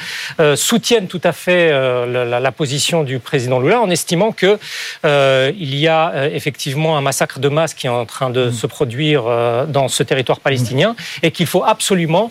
[0.55, 4.59] soutiennent tout à fait la, la, position du président Lula en estimant que
[5.05, 8.47] euh, il y a euh, effectivement un massacre de masse qui est en train de
[8.47, 8.53] mm.
[8.53, 12.31] se produire euh, dans ce territoire palestinien et qu'il faut absolument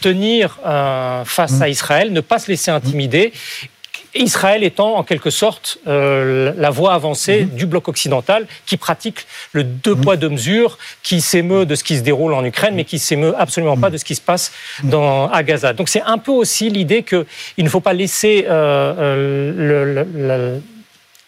[0.00, 0.58] tenir
[1.24, 1.62] face mm.
[1.62, 3.32] à Israël, ne pas se laisser intimider
[4.14, 7.56] Israël étant en quelque sorte la voie avancée mm.
[7.56, 11.96] du bloc occidental qui pratique le deux poids deux mesures, qui s'émeut de ce qui
[11.96, 14.52] se déroule en Ukraine, mais qui s'émeut absolument pas de ce qui se passe
[14.82, 15.72] dans, à Gaza.
[15.72, 17.26] Donc c'est un peu aussi l'idée qu'il
[17.64, 20.60] ne faut pas laisser le le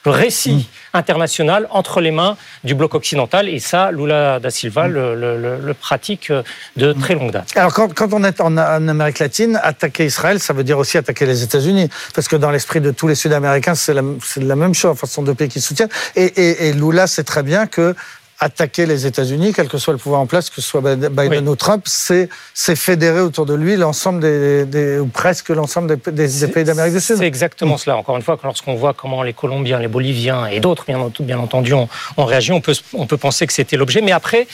[0.05, 0.97] récit mm.
[0.97, 3.49] international entre les mains du bloc occidental.
[3.49, 4.93] Et ça, Lula da Silva mm.
[4.93, 6.33] le, pratique
[6.77, 7.53] de très longue date.
[7.57, 11.43] Alors, quand, on est en, Amérique latine, attaquer Israël, ça veut dire aussi attaquer les
[11.43, 11.89] États-Unis.
[12.15, 14.03] Parce que dans l'esprit de tous les Sud-Américains, c'est la,
[14.37, 14.93] la, même chose.
[14.93, 15.91] Enfin, ce sont deux pays qui soutiennent.
[16.17, 17.95] Et, et Lula sait très bien que
[18.41, 21.57] attaquer les États-Unis, quel que soit le pouvoir en place, que ce soit Biden ou
[21.57, 22.29] Trump, c'est
[22.75, 27.19] fédérer autour de lui l'ensemble des, ou presque l'ensemble des, pays d'Amérique du Sud.
[27.19, 27.99] C'est exactement cela.
[27.99, 31.75] Encore une fois, lorsqu'on voit comment les Colombiens, les Boliviens et d'autres, bien, bien, entendu,
[31.75, 34.01] ont, réagi, on peut, on peut penser que c'était l'objet.
[34.01, 34.47] Mais après,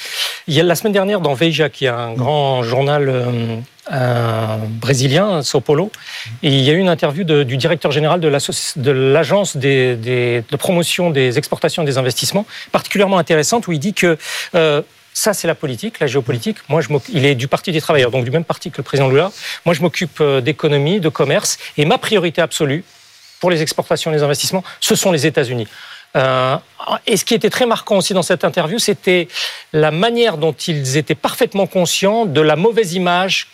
[0.48, 3.56] il y a la semaine dernière dans Veja, qui est un grand journal euh,
[3.88, 5.90] un brésilien, Sao Paulo.
[6.42, 11.82] Il y a eu une interview du directeur général de l'agence de promotion des exportations
[11.82, 14.18] et des investissements, particulièrement intéressante, où il dit que
[14.54, 14.82] euh,
[15.12, 16.58] ça, c'est la politique, la géopolitique.
[16.68, 16.82] Moi,
[17.12, 19.32] il est du Parti des travailleurs, donc du même parti que le président Lula.
[19.64, 22.84] Moi, je m'occupe euh, d'économie, de commerce, et ma priorité absolue
[23.40, 25.68] pour les exportations et les investissements, ce sont les États-Unis.
[26.16, 26.56] Euh,
[27.06, 29.28] et ce qui était très marquant aussi dans cette interview, c'était
[29.72, 33.48] la manière dont ils étaient parfaitement conscients de la mauvaise image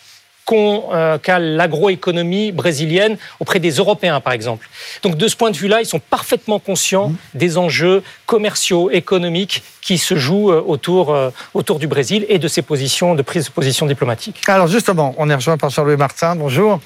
[0.51, 4.69] euh, qu'a l'agroéconomie brésilienne auprès des Européens, par exemple.
[5.01, 7.17] Donc de ce point de vue-là, ils sont parfaitement conscients mmh.
[7.35, 12.47] des enjeux commerciaux, économiques qui se jouent euh, autour, euh, autour du Brésil et de
[12.47, 14.41] ses positions, de prise de position diplomatique.
[14.47, 16.35] Alors justement, on est rejoint par Jean-Louis Martin.
[16.35, 16.79] Bonjour.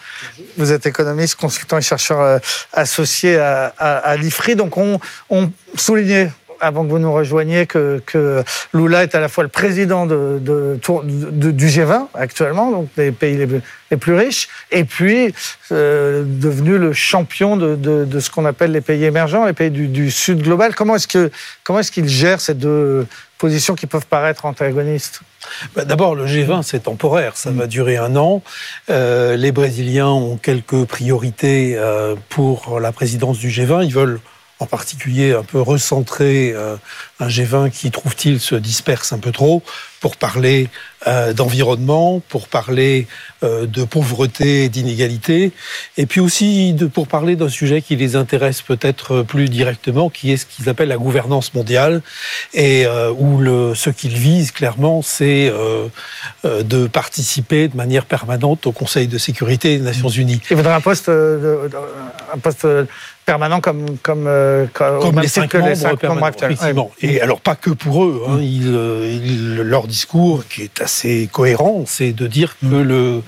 [0.58, 2.40] Vous êtes économiste, consultant et chercheur
[2.74, 4.56] associé à, à, l'IFRI.
[4.56, 5.00] Donc on,
[5.30, 8.02] on soulignait avant que vous nous rejoigniez, que,
[8.74, 13.38] Lula est à la fois le président de, de, du G20 actuellement, donc des pays
[13.38, 15.34] les, plus riches, et puis
[15.72, 20.42] euh, devenu le champion de, ce qu'on appelle les pays émergents, les pays du, Sud
[20.42, 20.76] global.
[20.76, 21.32] Comment est-ce que
[21.64, 23.06] comment est-ce qu'il gère ces deux
[23.38, 25.22] positions qui peuvent paraître antagonistes?
[25.76, 28.42] Bah, D'abord, le G20, c'est temporaire, ça va durer un an.
[28.90, 33.86] Euh, les Brésiliens ont quelques priorités euh, pour la présidence du G20.
[33.86, 34.20] Ils veulent
[34.60, 36.78] en particulier un peu recentrer euh,
[37.20, 39.64] un G20 qui, trouve-t-il, se disperse un peu trop
[40.00, 40.70] pour parler
[41.08, 43.08] euh, d'environnement, pour parler
[43.44, 45.52] euh, de pauvreté, d'inégalité,
[45.98, 50.32] et puis aussi de, pour parler d'un sujet qui les intéresse peut-être plus directement, qui
[50.32, 52.02] est ce qu'ils appellent la gouvernance mondiale,
[52.54, 52.86] et
[53.18, 55.52] où le, ce qu'ils visent clairement, c'est
[56.44, 60.42] de participer de manière permanente au Conseil de sécurité des Nations Unies.
[60.52, 62.68] Il faudrait un poste, un poste
[63.28, 66.92] permanent comme comme euh, comme, les cinq membres, effectivement.
[67.02, 68.24] Et alors pas que pour eux.
[68.28, 72.82] Hein, euh, leur discours qui est assez cohérent, c'est de dire que mm.
[72.82, 73.24] le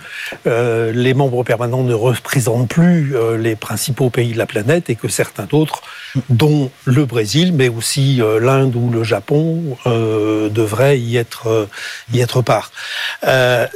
[0.48, 5.08] euh, les membres permanents ne représentent plus les principaux pays de la planète et que
[5.08, 5.82] certains d'autres,
[6.30, 11.68] dont le Brésil, mais aussi l'Inde ou le Japon, devraient y être
[12.14, 12.72] y être part.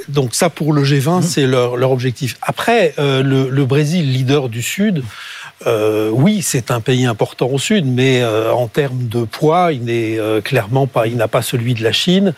[0.07, 1.21] donc ça pour le G20, mm.
[1.23, 2.37] c'est leur leur objectif.
[2.41, 5.03] Après le, le Brésil, leader du Sud.
[5.67, 9.83] Euh, oui, c'est un pays important au sud, mais euh, en termes de poids, il
[9.83, 12.33] n'est euh, clairement pas, il n'a pas celui de la Chine,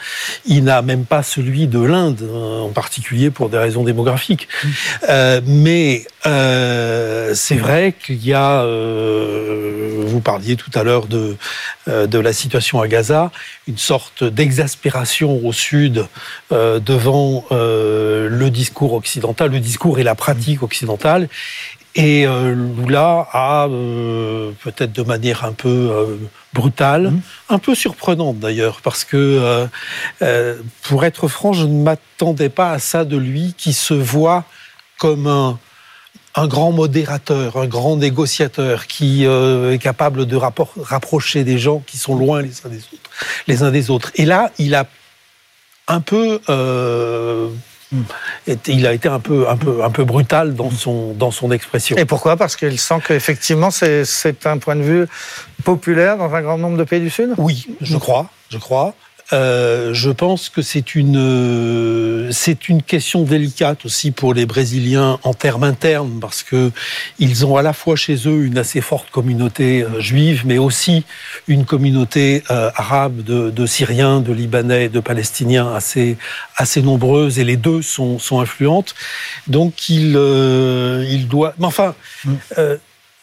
[0.46, 4.48] il n'a même pas celui de l'Inde, en particulier pour des raisons démographiques.
[5.46, 11.36] mais c'est vrai qu'il y a, vous parliez tout à l'heure de
[11.88, 13.32] de la situation à Gaza,
[13.68, 16.08] une sorte d'exaspération au sud
[16.52, 21.28] devant le discours occidental, le discours et la pratique occidentale.
[21.96, 26.18] Et euh, Lula a, euh, peut-être de manière un peu euh,
[26.54, 27.22] brutale, mmh.
[27.50, 29.68] un peu surprenante d'ailleurs, parce que,
[30.84, 34.44] pour être franc, je ne m'attendais pas à ça de lui, qui se voit
[34.98, 35.58] comme un,
[36.36, 42.16] un grand modérateur, un grand négociateur, qui est capable de rapprocher des gens qui sont
[42.16, 43.10] loin les uns des autres.
[43.48, 44.12] Les uns des autres.
[44.16, 44.86] Et là, il a
[45.88, 46.42] un peu
[48.68, 51.96] il a été un peu, un peu, un peu brutal dans son, dans son expression.
[51.98, 52.38] Et pourquoi?
[52.38, 55.08] Parce qu'il sent qu'effectivement, c'est un point de vue
[55.64, 57.34] populaire dans un grand nombre de pays du Sud?
[57.38, 58.30] Oui, je crois.
[58.50, 58.94] Je crois.
[59.34, 65.20] Euh, je pense que c'est une euh, c'est une question délicate aussi pour les Brésiliens
[65.24, 66.72] en termes internes parce que
[67.18, 71.06] ils ont à la fois chez eux une assez forte communauté euh, juive, mais aussi
[71.48, 76.18] une communauté arabe de, de, Syriens, de Libanais, de Palestiniens assez
[76.56, 78.94] assez nombreuses et les deux sont sont influentes.
[79.48, 80.16] Donc il
[81.10, 81.56] il doit.
[81.58, 81.96] Mais enfin.
[82.26, 82.34] Mm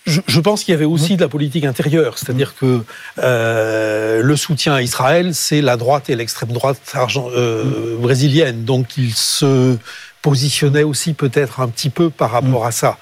[0.07, 2.83] je, pense qu'il y avait aussi de la politique intérieure, c'est-à-dire que
[3.19, 8.65] euh, le soutien à Israël, c'est la droite et l'extrême droite euh, brésilienne.
[8.65, 9.77] Donc il se
[10.23, 12.97] positionnait aussi peut-être un petit peu par rapport à ça.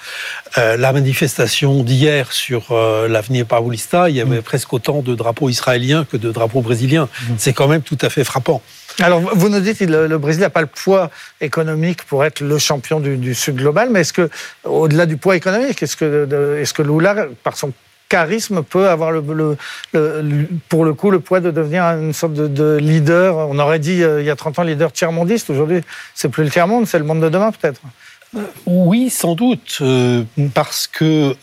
[0.58, 5.50] Euh, la manifestation d'hier sur euh, l'avenir Paulista, il y avait presque autant de drapeaux
[5.50, 7.08] israéliens que de drapeaux brésiliens.
[7.36, 8.62] C'est quand même tout à fait frappant.
[9.02, 12.58] Alors, vous nous dites que le, Brésil n'a pas le poids économique pour être le
[12.58, 14.28] champion du, Sud global, mais est-ce que,
[14.64, 17.72] au-delà du poids économique, est-ce que, Lula, par son
[18.08, 19.56] charisme, peut avoir le,
[20.68, 23.36] pour le coup le poids de devenir une sorte de, leader?
[23.36, 25.48] On aurait dit euh, il y a 30 ans leader tiers-mondiste.
[25.50, 25.80] Aujourd'hui,
[26.14, 27.80] c'est plus le tiers-monde, c'est le monde de demain peut-être.
[28.36, 30.24] Euh, oui, sans doute, euh,
[30.54, 31.34] parce que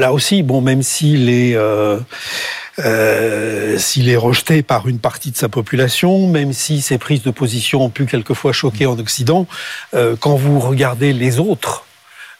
[0.00, 1.56] là aussi, bon, même s'il est
[2.80, 7.30] euh, s'il est rejeté par une partie de sa population, même si ses prises de
[7.30, 9.46] position ont pu quelquefois choquer en Occident,
[9.94, 11.84] euh, quand vous regardez les autres,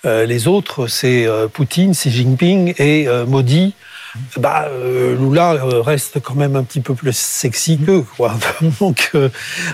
[0.04, 3.74] euh, les autres, c'est Poutine, Xi Jinping et Modi.
[4.36, 4.68] Bah,
[5.18, 8.04] Lula reste quand même un petit peu plus sexy qu'eux.
[8.80, 9.12] Donc,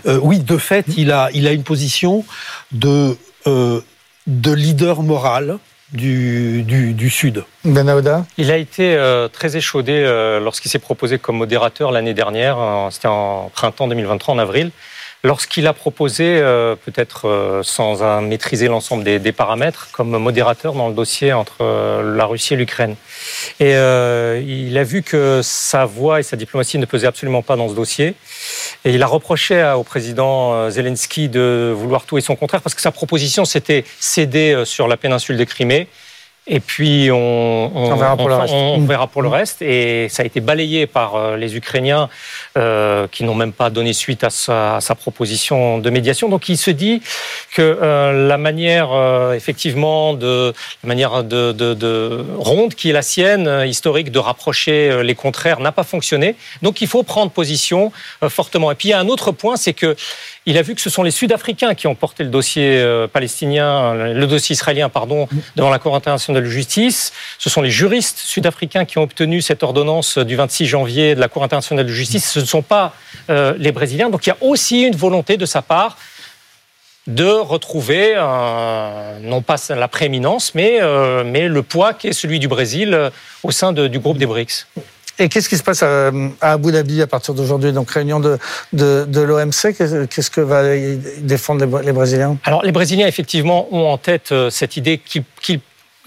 [0.07, 2.25] oui, de fait, il a, il a une position
[2.73, 5.59] de, de leader moral
[5.95, 7.45] du, du, Sud.
[7.65, 8.03] Ben
[8.37, 12.59] Il a été euh, très échaudé euh, lorsqu'il s'est proposé comme modérateur l'année dernière,
[12.91, 14.71] c'était en printemps 2023, en avril
[15.25, 20.95] lorsqu'il a proposé, euh, peut-être euh, sans maîtriser l'ensemble des, paramètres, comme modérateur dans le
[20.95, 22.95] dossier entre euh, la Russie et l'Ukraine.
[23.59, 27.69] Et il a vu que sa voix et sa diplomatie ne pesaient absolument pas dans
[27.69, 28.15] ce dossier.
[28.85, 32.83] Et il a reproché au président Zelensky de vouloir tout et son contraire, parce que
[32.83, 35.89] sa proposition, c'était céder sur la péninsule de Crimée
[36.47, 39.63] et puis on, on, verra, pour on, verra, pour le reste.
[39.63, 42.11] Et ça a été balayé par euh, les Ukrainiens
[42.59, 46.29] euh, qui n'ont même pas donné suite à sa, à sa, proposition de médiation.
[46.29, 47.01] Donc il se dit
[47.55, 52.93] que euh, la manière euh, effectivement de la manière de, de, de, ronde qui est
[52.93, 56.37] la sienne historique de rapprocher les contraires n'a pas fonctionné.
[56.61, 57.91] Donc il faut prendre position
[58.29, 58.71] fortement.
[58.71, 59.97] Et puis il y a un autre point, c'est que
[60.47, 63.95] il a vu que ce sont les Sud-Africains qui ont porté le dossier euh, palestinien,
[63.95, 65.27] le dossier israélien, pardon,
[65.57, 67.13] devant la Cour internationale de justice.
[67.39, 71.29] Ce sont les juristes sud-africains qui ont obtenu cette ordonnance du 26 janvier de la
[71.29, 72.31] Cour internationale de justice.
[72.31, 72.95] Ce ne sont pas
[73.31, 74.11] euh, les Brésiliens.
[74.11, 75.97] Donc il y a aussi une volonté de sa part
[77.07, 78.15] de retrouver
[79.21, 83.11] non pas la prééminence, mais, euh, mais le poids qui est celui du Brésil
[83.43, 84.67] au sein du groupe des BRICS.
[85.19, 86.11] Et qu'est-ce qui se passe à,
[86.41, 88.39] Abu Dhabi à partir d'aujourd'hui Donc réunion de,
[88.73, 90.63] l'OMC, qu'est-ce que va
[91.21, 92.37] défendre les, Brésiliens?
[92.45, 95.61] Alors les Brésiliens effectivement ont en tête euh, cette idée qu'ils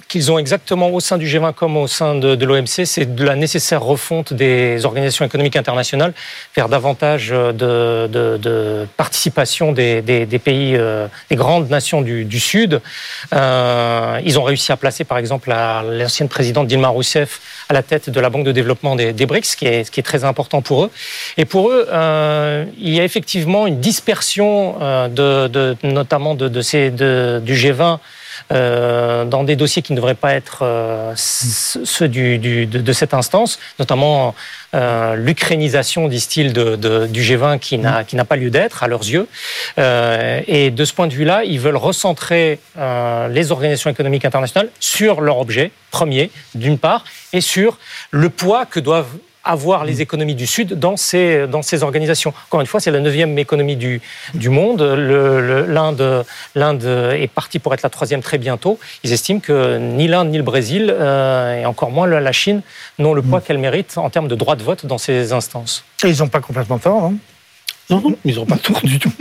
[0.07, 3.23] qu'ils ont exactement au sein du G20 comme au sein de, de l'OMC, c'est de
[3.23, 6.13] la nécessaire refonte des organisations économiques internationales
[6.55, 12.25] vers davantage de, de, de participation des, des, des, pays, euh, des grandes nations du,
[12.25, 12.81] du Sud.
[13.33, 18.09] Euh, ils ont réussi à placer par exemple l'ancienne présidente Dilma Rousseff à la tête
[18.09, 20.23] de la Banque de développement des, des BRICS, ce qui, est, ce qui est très
[20.23, 20.91] important pour eux.
[21.37, 26.91] Et pour eux, euh, il y a effectivement une dispersion euh, de, notamment de, ces,
[26.91, 27.99] du G20
[28.49, 30.63] dans des dossiers qui ne devraient pas être
[31.15, 34.35] ceux du, de, cette instance, notamment
[34.73, 39.27] l'ukrainisation, disent-ils, du G20 qui n'a qui n'a pas lieu d'être à leurs yeux.
[39.77, 45.39] et de ce point de vue-là, ils veulent recentrer les organisations économiques internationales sur leur
[45.39, 47.77] objet premier, d'une part, et sur
[48.11, 49.17] le poids que doivent
[49.47, 52.33] avoir les économies du Sud dans ces, dans ces organisations.
[52.47, 54.01] Encore une fois, c'est la neuvième économie du,
[54.33, 54.81] du monde.
[54.81, 58.79] L'Inde est partie pour être la troisième très bientôt.
[59.03, 62.61] Ils estiment que ni l'Inde ni le Brésil, euh, et encore moins la Chine,
[62.99, 65.83] n'ont le poids qu'elles méritent en termes de droit de vote dans ces instances.
[66.03, 67.15] Et ils n'ont pas complètement tort, hein
[67.89, 69.13] non, non, ils n'ont pas tort du tout.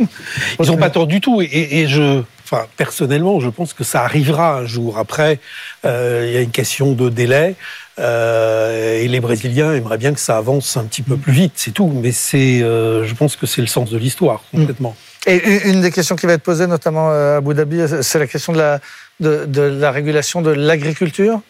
[0.58, 1.40] Ils n'ont pas tort du tout.
[1.40, 4.98] Et, et, je, enfin, personnellement, je pense que ça arrivera un jour.
[4.98, 5.40] Après,
[5.84, 7.56] euh, il y a une question de délai.
[7.98, 11.72] Euh, et les Brésiliens aimeraient bien que ça avance un petit peu plus vite, c'est
[11.72, 11.90] tout.
[12.02, 14.94] Mais c'est, euh, je pense que c'est le sens de l'histoire, complètement.
[15.26, 18.52] Et une des questions qui va être posée, notamment à Abu Dhabi, c'est la question
[18.52, 18.80] de la,
[19.18, 21.40] de, de la régulation de l'agriculture?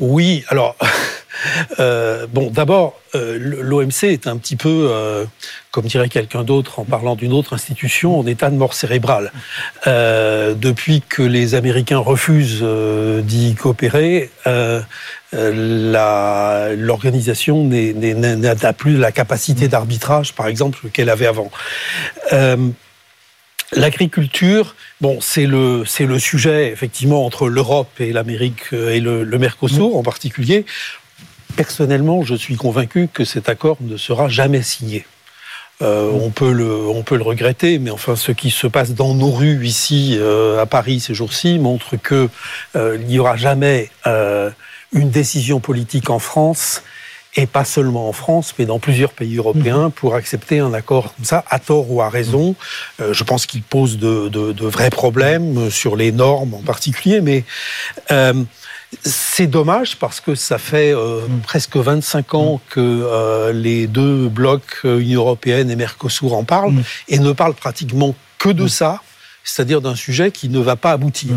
[0.00, 0.76] Oui, alors
[1.78, 5.24] Euh, bon, d'abord, euh, l'OMC est un petit peu, euh,
[5.70, 9.32] comme dirait quelqu'un d'autre en parlant d'une autre institution, en état de mort cérébrale.
[9.86, 12.64] depuis que les Américains refusent
[13.22, 14.30] d'y coopérer,
[15.32, 21.50] l'organisation n'a plus la capacité d'arbitrage, par exemple, qu'elle avait avant.
[23.72, 25.84] L'agriculture, bon, c'est le
[26.18, 30.66] sujet effectivement entre l'Europe et l'Amérique et le, Mercosur en particulier.
[31.56, 35.04] Personnellement, je suis convaincu que cet accord ne sera jamais signé.
[35.82, 40.16] Euh, on, peut le, regretter, mais enfin, ce qui se passe dans nos rues ici,
[40.18, 42.28] euh, à Paris, ces jours-ci, montre qu'il
[42.76, 43.90] euh, n'y aura jamais
[44.92, 46.82] une décision politique en France,
[47.36, 49.92] et pas seulement en France, mais dans plusieurs pays européens, mhm.
[49.92, 52.56] pour accepter un accord comme ça, à tort ou à raison.
[52.98, 57.44] je pense qu'il pose de, de, de, vrais problèmes sur les normes en particulier, mais
[59.02, 61.40] c'est dommage parce que ça fait euh, mm.
[61.42, 66.74] presque 25 ans que euh, les deux blocs, euh, Union européenne et Mercosur, en parlent
[67.08, 69.00] et ne parlent pratiquement que de ça,
[69.44, 71.34] c'est-à-dire d'un sujet qui ne va pas aboutir.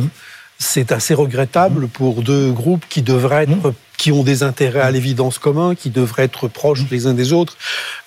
[0.57, 3.73] C'est assez regrettable pour deux groupes qui devraient être
[4.03, 7.55] qui ont des intérêts à l'évidence communs, qui devraient être proches les uns des autres.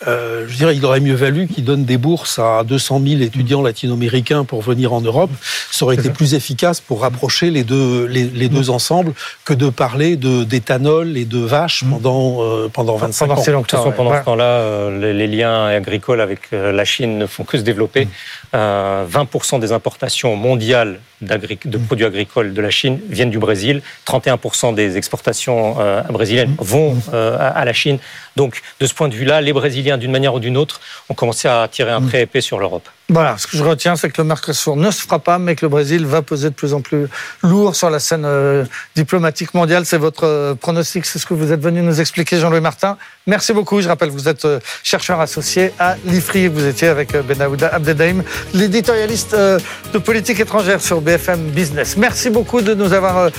[0.07, 3.62] Euh, je dirais, il aurait mieux valu qu'ils donnent des bourses à 200 000 étudiants
[3.62, 5.30] latino-américains pour venir en Europe.
[5.70, 9.14] Ça aurait été plus efficace pour rapprocher les deux, les, deux ensemble
[9.47, 11.90] que de parler d'éthanol et de vaches mm.
[11.92, 13.34] pendant, euh, pendant 25 ans.
[13.36, 17.26] De toute façon, pendant ce temps-là, euh, les, liens agricoles avec euh, la Chine ne
[17.26, 18.07] font que se développer.
[18.53, 23.82] 20% des importations mondiales de produits agricoles de la Chine viennent du Brésil.
[24.07, 27.99] 31% des exportations euh, brésiliennes vont euh, à la Chine.
[28.37, 31.49] Donc, de ce point de vue-là, les Brésiliens, d'une manière ou d'une autre, ont commencé
[31.49, 32.89] à tirer un trait épais sur l'Europe.
[33.09, 35.64] Voilà, ce que je retiens, c'est que le Mercosur ne se fera pas, mais que
[35.64, 37.07] le Brésil va peser de plus en plus
[37.44, 38.64] lourd sur la scène euh,
[38.96, 39.86] diplomatique mondiale.
[39.86, 42.96] C'est votre euh, pronostic, c'est ce que vous êtes venu nous expliquer, Jean-Louis Martin.
[43.28, 43.80] Merci beaucoup.
[43.80, 46.48] Je rappelle, vous êtes euh, chercheur associé à l'IFRI.
[46.48, 51.96] Vous étiez avec Benaouda Abdedaïm, l'éditorialiste de politique étrangère sur BFM Business.
[51.96, 53.30] Merci beaucoup de nous avoir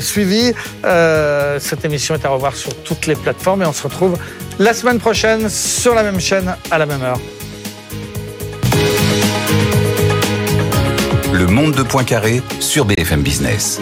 [0.00, 0.54] suivis.
[0.82, 4.16] Cette émission est à revoir sur toutes les plateformes et on se retrouve
[4.58, 7.20] la semaine prochaine sur la même chaîne à la même heure.
[11.52, 13.78] Monde de Poincaré sur BFM Business.